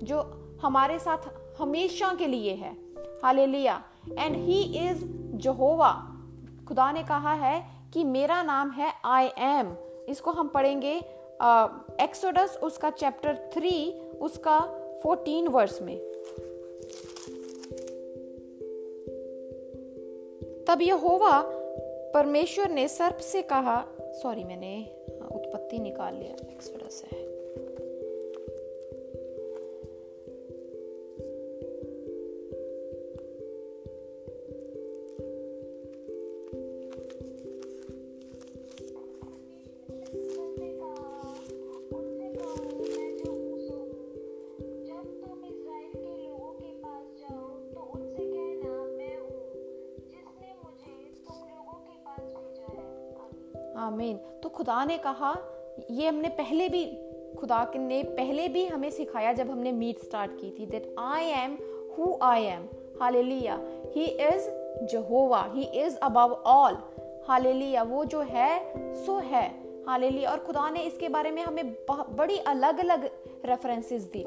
जो 0.03 0.21
हमारे 0.63 0.99
साथ 0.99 1.29
हमेशा 1.61 2.13
के 2.13 2.27
लिए 2.27 2.53
है। 2.53 2.71
Hallelujah 3.23 3.81
and 4.19 4.35
he 4.37 4.61
is 4.79 5.05
Jehovah 5.37 5.91
खुदा 6.67 6.91
ने 6.91 7.03
कहा 7.03 7.33
है 7.33 7.55
कि 7.93 8.03
मेरा 8.03 8.43
नाम 8.43 8.71
है 8.71 8.93
आई 9.05 9.25
एम 9.25 9.75
इसको 10.09 10.31
हम 10.31 10.47
पढ़ेंगे 10.47 10.95
एक्सोडस 12.03 12.59
उसका 12.63 12.89
चैप्टर 12.89 13.51
थ्री 13.53 13.99
उसका 14.21 14.59
फोर्टीन 15.03 15.47
वर्स 15.47 15.81
में। 15.81 15.97
तब 20.67 20.81
यह 20.81 20.95
होवा 20.95 21.41
परमेश्वर 22.13 22.69
ने 22.69 22.87
सर्प 22.87 23.17
से 23.17 23.41
कहा 23.41 23.85
सॉरी 24.01 24.43
मैंने 24.43 24.91
उत्पत्ति 25.31 25.79
निकाल 25.79 26.15
लिया 26.15 26.33
एक्सोडस 26.51 27.03
है। 27.11 27.32
खुदा 54.83 54.91
ने 54.91 54.97
कहा, 54.97 55.35
ये 55.91 56.07
हमने 56.07 56.29
पहले 56.29 56.67
भी, 56.69 56.85
खुदा 57.39 57.71
ने 57.75 58.03
पहले 58.03 58.47
भी 58.47 58.65
हमें 58.65 58.89
सिखाया 58.91 59.33
जब 59.33 59.49
हमने 59.51 59.71
मीट 59.71 59.99
स्टार्ट 59.99 60.31
की 60.31 60.49
थी 60.59 60.65
that 60.65 60.95
I 60.99 61.25
am 61.25 61.57
who 61.97 62.17
I 62.21 62.43
am 62.43 62.65
hallelujah 63.01 63.59
he 63.95 64.05
is 64.05 64.49
Jehovah 64.85 65.43
he 65.53 65.63
is 65.63 65.97
above 65.97 66.33
all 66.45 66.77
hallelujah 67.27 67.83
वो 67.83 68.03
जो 68.05 68.21
है, 68.21 68.51
सो 69.05 69.17
है. 69.19 69.45
हालेलुया 69.87 70.31
और 70.31 70.39
खुदा 70.39 70.69
ने 70.69 70.79
इसके 70.79 71.09
बारे 71.09 71.31
में 71.31 71.41
हमें 71.41 71.73
बड़ी 71.91 72.37
अलग 72.37 72.79
अलग 72.79 73.09
रेफरेंसेस 73.45 74.03
दी 74.15 74.25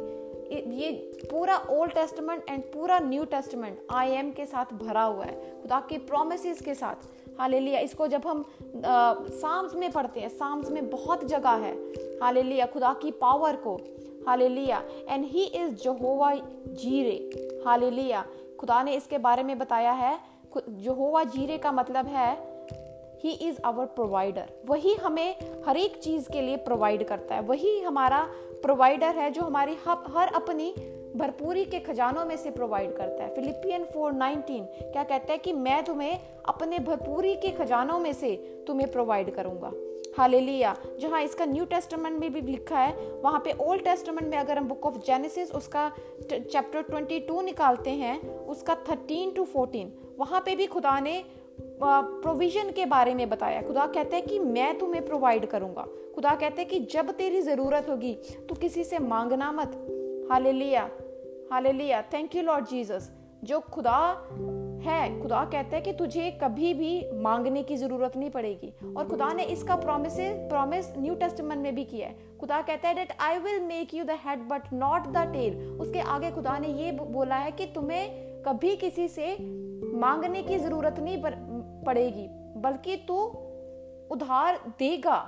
ये 0.77 0.91
पूरा 1.31 1.57
ओल्ड 1.71 1.93
टेस्टमेंट 1.93 2.45
एंड 2.49 2.63
पूरा 2.63 2.99
न्यू 2.99 3.25
टेस्टमेंट 3.25 3.79
आई 3.91 4.11
एम 4.11 4.31
के 4.31 4.47
साथ 4.47 4.75
भरा 4.75 5.03
हुआ 5.03 5.25
है। 5.25 5.63
खुदा 5.63 5.81
के 5.89 5.99
प्रोमिस 5.99 6.61
के 6.63 6.75
साथ। 6.75 7.26
हालेलुया। 7.39 7.81
इसको 7.81 8.07
जब 8.07 8.27
हम 8.27 8.45
साम्स 9.33 9.75
में 9.75 9.91
पढ़ते 9.93 10.21
हैं, 10.21 10.29
साम्स 10.29 10.71
में 10.71 10.91
बहुत 10.91 11.25
जगह 11.25 11.51
है। 11.51 11.75
हालेलुया, 12.23 12.67
खुदा 12.67 12.93
की 13.03 13.11
पावर 13.11 13.57
को। 13.57 13.77
Hallelujah. 14.27 14.83
And 15.09 15.25
he 15.25 15.45
is 15.45 15.75
Jehovah 15.75 16.35
Jireh 16.75 17.17
hallelujah. 17.67 18.25
खुदा 18.61 18.83
ने 18.83 18.95
इसके 18.95 19.19
बारे 19.19 19.43
में 19.43 19.59
बताया 19.59 19.93
है। 19.93 20.19
जहोवा 20.57 21.23
जीरे 21.25 21.59
का 21.59 21.73
मतलब 21.73 22.07
है 22.07 22.35
ही 23.25 23.31
इज़ 23.31 23.59
आवर 23.65 23.87
प्रोवाइडर 23.87 24.49
वही 24.67 24.95
हमें 24.95 25.37
हर 25.67 25.77
एक 25.77 25.97
चीज़ 25.97 26.29
के 26.31 26.41
लिए 26.43 26.57
प्रोवाइड 26.57 27.07
करता 27.09 27.35
है। 27.35 27.41
वही 27.41 27.81
हमारा 27.81 28.21
प्रोवाइडर 28.63 29.17
है 29.17 29.31
जो 29.31 29.43
हमारी 29.43 29.77
हर 29.85 30.29
अपनी 30.35 30.75
भरपूरी 31.17 31.65
के 31.65 31.79
खजानों 31.81 32.25
में 32.25 32.37
से 32.37 32.51
प्रोवाइड 32.51 32.97
करता 32.97 33.25
है। 33.25 33.35
फिलिपियन 33.35 33.85
4:19 33.87 34.67
क्या 34.83 35.03
कहता 35.05 35.33
है 35.33 35.39
कि 35.39 35.53
मैं 35.53 35.83
तुम्हें 35.85 36.19
अपने 36.47 36.79
भरपूरी 36.79 37.35
के 37.37 37.51
खजानों 37.53 37.99
में 37.99 38.13
से 38.13 38.35
तुम्हें 38.67 38.91
प्रोवाइड 38.93 39.35
करूँगा। 39.35 39.73
हालेलुया 40.19 40.75
जहाँ 41.01 41.23
इसका 41.23 41.45
न्यू 41.45 41.65
टेस्टमेंट 41.65 42.19
में 42.21 42.33
भी 42.33 42.41
लिखा 42.43 42.79
है, 42.79 42.95
वहाँ 43.23 43.41
पे 43.41 43.53
ओल्ड 43.61 43.83
टेस्टमेंट 43.85 44.29
में 44.29 44.37
अगर 44.39 44.59
हम 44.59 44.69
बुक 44.69 44.87
ऑफ़ 44.87 44.97
जेनेसिस 45.07 45.53
उसका 45.53 45.91
चैप्टर 46.23 46.83
22 46.85 47.43
निकालते 47.43 47.91
हैं, 47.93 48.21
उसका 48.47 48.75
13 48.85 49.35
टू 49.37 49.45
14 49.47 49.91
वहाँ 50.19 50.41
पे 50.41 50.55
भी 50.57 50.67
खुदा 50.67 50.99
ने 51.01 51.23
प्रोविज़न 51.81 52.71
के 52.71 52.85
बारे 52.87 53.15
में 53.15 53.29
बताया। 53.31 53.63
खुदा 53.63 53.87
कहते 53.87 54.17
हैं 54.17 54.25
कि 54.27 54.39
मैं 54.39 54.79
तुम्हें 54.79 55.05
प्रोवाइड 55.07 55.47
करूँगा। 55.47 55.87
खुदा 56.15 56.35
कहते 56.35 56.63
हैं 56.63 56.71
कि 56.71 56.79
जब 56.93 57.11
तेरी 57.13 57.41
ज़रूरत 57.43 57.89
होगी 57.89 58.13
तो 58.49 58.55
किसी 58.55 58.85
से 58.85 58.99
मांगना 58.99 59.51
मत। 59.53 59.77
Hallelujah 60.31 60.89
hallelujah 61.53 62.03
thank 62.03 62.35
you 62.37 62.43
Lord 62.43 62.67
Jesus 62.67 63.11
जो 63.45 63.61
खुदा 63.61 63.99
है, 64.83 65.21
खुदा 65.23 65.45
कहता 65.45 65.77
है 65.77 65.81
कि 65.83 65.93
तुझे 65.93 66.31
कभी 66.43 66.73
भी 66.75 66.91
मांगने 67.15 67.63
की 67.63 67.77
ज़रूरत 67.77 68.17
नहीं 68.17 68.31
पड़ेगी। 68.31 68.73
और 68.97 69.09
खुदा 69.09 69.33
ने 69.33 69.45
इसका 69.45 69.77
प्रॉमिस 69.77 70.17
प्रॉमिस 70.21 70.93
न्यू 70.99 71.15
टेस्टमेंट 71.15 71.63
में 71.63 71.75
भी 71.75 71.85
किया 71.85 72.09
है। 72.09 72.39
खुदा 72.41 72.61
कहता 72.63 72.89
है 72.89 72.95
that 72.95 73.13
I 73.21 73.39
will 73.39 73.61
make 73.61 73.95
you 73.95 74.05
the 74.05 74.19
head 74.25 74.49
but 74.49 74.73
not 74.73 75.07
the 75.09 75.27
tail 75.33 75.57
उसके 75.81 76.01
आगे 76.01 76.31
खुदा 76.31 76.59
ने 76.59 76.69
ये 76.69 76.93
बोला 76.93 77.37
है 77.37 77.53
कि 77.53 77.67
तुम्हें 77.67 78.43
कभी 78.43 78.77
किसी 78.77 79.09
से 79.09 79.37
मांगने 79.97 80.43
की 80.43 80.59
ज़रूरत 80.59 81.01
नहीं 81.01 81.23
पड़ेगी। 81.87 82.27
बल्कि 82.61 82.97
तू 83.09 83.23
उधार 84.11 84.61
देगा। 84.79 85.19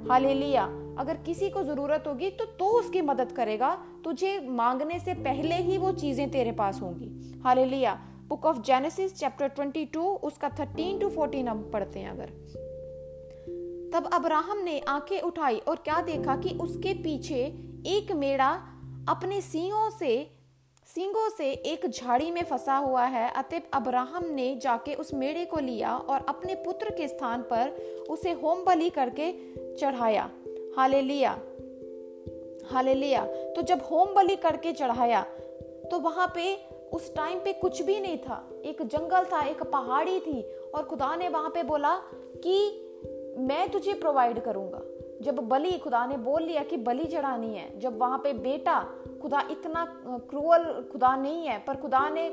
हालेलुया। 0.00 0.64
अगर 0.98 1.16
किसी 1.16 1.50
को 1.50 1.62
ज़रूरत 1.62 2.04
होगी 2.06 2.30
तो 2.30 2.44
तो 2.44 2.66
उसकी 2.78 3.00
मदद 3.00 3.32
करेगा। 3.32 3.74
तुझे 4.04 4.40
मांगने 4.48 4.98
से 4.98 5.14
पहले 5.14 5.54
ही 5.54 5.78
वो 5.78 5.92
चीज़ें 5.92 6.30
तेरे 6.30 6.52
पास 6.52 6.80
होंगी। 6.82 7.40
Hallelujah. 7.44 7.94
Book 8.28 8.46
of 8.46 8.60
Genesis 8.60 9.14
chapter 9.14 9.48
22 9.48 10.04
उसका 10.22 10.48
13 10.48 11.00
टू 11.00 11.08
14 11.10 11.48
हम 11.48 11.70
पढ़ते 11.72 12.00
हैं 12.00 12.10
अगर। 12.10 12.30
तब 13.94 14.10
अब्राहम 14.12 14.58
ने 14.58 14.78
आँखें 14.80 15.20
उठाई 15.20 15.56
और 15.58 15.76
क्या 15.76 16.00
देखा 16.00 16.36
कि 16.36 16.54
उसके 16.60 16.94
पीछे 16.94 17.44
एक 17.86 18.12
मेढ़ा 18.12 18.50
अपने 19.08 19.40
सींगों 19.40 19.90
से 19.90 20.33
सिंगों 20.94 21.28
से 21.28 21.50
एक 21.66 21.86
झाड़ी 21.86 22.30
में 22.30 22.42
फंसा 22.44 22.74
हुआ 22.76 23.04
है। 23.04 23.30
अतः 23.32 23.60
अब्राहम 23.72 24.24
ने 24.24 24.54
जाके 24.56 24.94
उस 24.94 25.12
मेढ़े 25.14 25.44
को 25.44 25.60
लिया 25.60 25.94
और 25.96 26.24
अपने 26.28 26.54
पुत्र 26.54 26.90
के 26.90 27.08
स्थान 27.08 27.42
पर 27.42 27.70
उसे 28.10 28.32
होम 28.32 28.64
बलि 28.64 28.90
करके 28.90 29.30
चढ़ाया। 29.74 30.28
हाले 30.76 31.00
लिया 31.02 31.30
हाले 32.70 32.94
लिया 32.94 33.24
तो 33.26 33.62
जब 33.62 33.82
होम 33.82 34.14
बलि 34.14 34.36
करके 34.36 34.72
चढ़ाया 34.72 35.22
तो 35.90 35.98
वहाँ 35.98 36.30
पे 36.34 36.54
उस 36.92 37.14
टाइम 37.14 37.38
पे 37.38 37.52
कुछ 37.52 37.82
भी 37.82 38.00
नहीं 38.00 38.18
था। 38.18 38.42
एक 38.64 38.82
जंगल 38.82 39.24
था, 39.24 39.42
एक 39.42 39.62
पहाड़ी 39.62 40.18
थी 40.20 40.42
और 40.74 40.84
खुदा 40.84 41.14
ने 41.16 41.28
वहाँ 41.28 41.50
पे 41.50 41.62
बोला 41.62 41.96
कि 42.46 43.36
मैं 43.38 43.68
तुझे 43.70 43.94
प्रोवाइड 43.94 44.42
करूँगा। 44.44 44.80
जब 45.22 45.38
बलि, 45.48 45.78
खुदा 45.78 46.06
ने 46.06 46.16
बोल 46.18 46.42
लिया 46.42 46.62
कि 46.62 46.76
बलि 46.78 47.04
चढ़ानी 47.04 47.54
है, 47.54 47.78
जब 47.80 47.98
वहाँ 47.98 48.18
पे 48.18 48.32
बेटा 48.32 48.84
खुदा 49.24 49.40
इतना 49.50 49.84
क्रूअल 50.30 50.64
खुदा 50.92 51.14
नहीं 51.16 51.46
है, 51.46 51.58
पर 51.58 51.76
खुदा 51.76 52.08
ने 52.08 52.26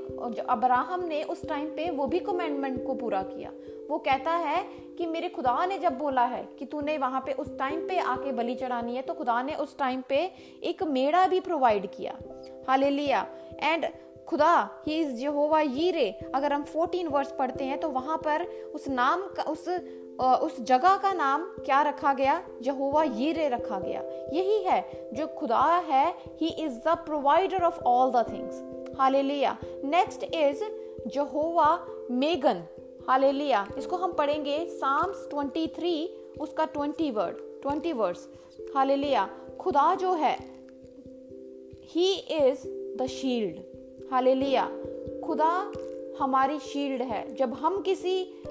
अब्राहम 0.50 1.04
ने 1.04 1.22
उस 1.24 1.48
टाइम 1.48 1.68
पे 1.68 1.90
वो 1.90 2.08
भी 2.08 2.20
कमेंडमेंट 2.20 2.84
को 2.86 2.94
पूरा 2.94 3.22
किया। 3.24 3.52
वो 3.90 3.98
कहता 3.98 4.32
है 4.32 4.64
कि 4.98 5.06
मेरे 5.06 5.30
खुदा 5.30 5.66
ने 5.66 5.78
जब 5.80 5.98
बोला 5.98 6.26
है 6.26 6.44
कि 6.60 6.66
तूने 6.66 6.98
वहाँ 6.98 7.22
पे 7.26 7.34
उस 7.34 7.58
टाइम 7.60 7.88
पे 7.88 8.00
आके 8.00 8.32
बलि 8.32 8.56
चढ़ानी 8.56 8.96
है 8.96 9.02
तो 9.02 9.14
खुदा 9.14 9.42
ने 9.42 9.56
उस 9.56 9.78
टाइम 9.78 10.02
पे 10.10 10.20
एक 10.64 10.84
मेड़ा 10.84 11.26
भी 11.28 11.40
प्रोवाइड 11.40 11.88
किया। 11.92 12.18
हाले 12.68 12.90
लिया 12.90 13.26
एंड 13.60 13.88
खुदा 14.28 14.54
ही 14.88 15.00
इज़ 15.00 15.24
यहोवा 15.24 15.62
यीरे 15.62 16.10
अगर 16.36 16.54
हम 16.54 16.64
14 16.66 17.08
वर्स 17.08 17.32
पढ़ते 17.32 17.64
हैं 17.64 17.80
तो 17.80 17.90
वहाँ 17.90 18.18
पर 18.18 18.46
उस 18.76 18.88
नाम 18.90 19.22
का, 19.28 19.44
उस 19.44 19.66
उस 20.20 20.62
जगह 20.62 20.96
का 20.98 21.14
नाम 21.14 21.44
क्या 21.66 21.82
रखा 21.82 22.14
गया? 22.14 22.42
यहोवा 22.62 23.04
यीरे 23.04 23.48
रखा 23.50 23.80
गया। 23.80 24.02
यही 24.34 24.62
है 24.64 25.10
जो 25.14 25.28
खुदा 25.28 25.64
है। 25.78 26.14
He 26.42 26.48
is 26.48 26.74
the 26.74 26.88
provider 26.88 27.64
of 27.64 27.80
all 27.84 28.12
the 28.12 28.26
things 28.30 28.62
hallelujah 29.00 29.58
next 29.66 30.24
is 30.24 30.64
Yehovah 31.18 31.88
Magen. 32.12 32.64
Hallelujah 33.08 33.68
इसको 33.78 33.96
हम 33.96 34.14
पढ़ेंगे 34.14 34.66
साम्स 34.66 35.28
23 35.34 36.08
उसका 36.40 36.68
20 36.68 37.12
वर्ड 37.12 37.38
20 37.66 37.94
वर्ड्स 37.94 38.28
हालेलुया 38.76 39.30
खुदा 39.60 39.96
जो 39.96 40.14
है 40.14 40.38
he 41.84 42.14
is 42.14 42.68
the 42.98 43.06
shield 43.06 43.60
hallelujah 44.12 44.70
खुदा 45.26 45.72
हमारी 46.20 46.60
शील्ड 46.60 47.02
है। 47.02 47.36
जब 47.36 47.54
हम 47.54 47.82
किसी 47.82 48.44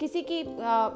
किसी 0.00 0.22
की 0.22 0.42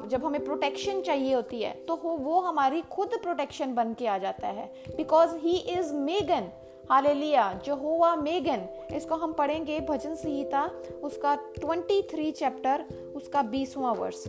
जब 0.09 0.21
हमें 0.25 0.43
प्रोटेक्शन 0.45 1.01
चाहिए 1.01 1.33
होती 1.33 1.61
है 1.61 1.73
तो 1.87 1.95
वो 1.95 2.39
हमारी 2.39 2.81
खुद 2.81 3.09
प्रोटेक्शन 3.23 3.73
बन 3.75 3.93
के 3.93 4.07
आ 4.07 4.17
जाता 4.17 4.47
है। 4.47 4.71
Because 4.97 5.35
he 5.37 5.57
is 5.69 5.93
Magen 5.93 6.49
hallelujah 6.89 7.61
हुआ 7.69 8.15
मेगन 8.15 8.67
इसको 8.95 9.15
हम 9.15 9.33
पढ़ेंगे 9.33 9.79
भजन 9.79 10.15
संहिता, 10.15 10.69
उसका 11.03 11.37
23 11.59 12.31
चैप्टर 12.31 12.85
उसका 13.15 13.43
20वां 13.51 13.95
वर्ष 13.95 14.23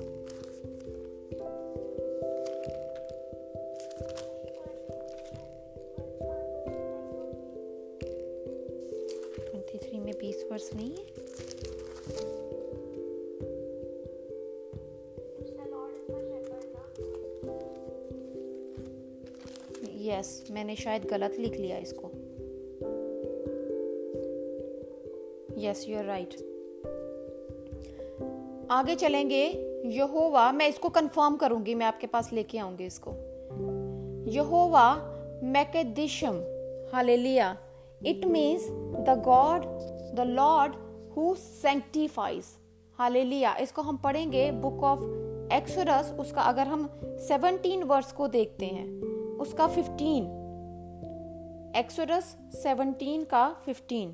में 9.95 10.14
बीस 10.20 10.45
वर्ष 10.53 10.70
नहीं 10.75 10.91
है? 10.91 11.12
यस 20.19 20.49
मैंने 20.51 20.77
शायद 20.77 21.05
गलत 21.05 21.37
लिख 21.39 21.57
लिया 21.57 21.79
इसको। 21.79 22.11
यस 25.59 25.89
यू 25.89 25.99
आर 25.99 26.05
राइट 26.05 26.35
आगे 28.71 28.95
चलेंगे। 28.95 29.69
यहोवा, 29.87 30.53
मैं 30.53 30.69
इसको 30.69 30.89
कंफर्म 30.89 31.37
करूँगी, 31.37 31.75
मैं 31.75 31.87
आपके 31.87 32.07
पास 32.07 32.33
लेके 32.33 32.59
आऊँगी 32.59 32.85
इसको। 32.85 33.11
Yehovah, 34.31 34.95
Mekaddishkem, 35.43 36.41
hallelujah. 36.93 37.59
It 38.07 38.25
means 38.25 38.69
the 38.71 39.23
God 39.25 39.63
the 40.15 40.21
Lord 40.21 40.73
who 41.17 41.35
sanctifies 41.35 42.45
hallelujah. 42.99 43.57
इसको 43.57 43.83
हम 43.83 43.97
पढ़ेंगे 43.97 44.51
बुक 44.51 44.83
ऑफ़ 44.83 45.01
एक्सोडस 45.53 46.15
उसका 46.19 46.43
अगर 46.43 46.63
हम 46.63 46.91
17 47.29 47.85
वर्स 47.85 48.13
को 48.13 48.29
देखते 48.29 48.67
हैं। 48.67 48.91
उसका 49.43 49.66
15 49.68 50.26
एक्सोडस 51.76 52.36
17 52.64 53.24
का 53.30 53.45
15 53.68 54.11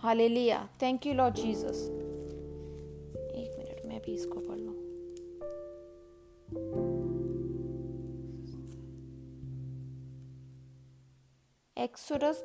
hallelujah 0.00 0.58
thank 0.82 1.06
you 1.06 1.12
Lord 1.14 1.34
Jesus 1.34 1.80
एक 3.36 3.56
मिनट, 3.58 3.84
मैं 3.86 4.00
भी 4.00 4.14
इसको 4.14 4.38
पढ़ 4.38 4.58
लूँ। 4.58 4.74
एक्सोडस 11.76 12.42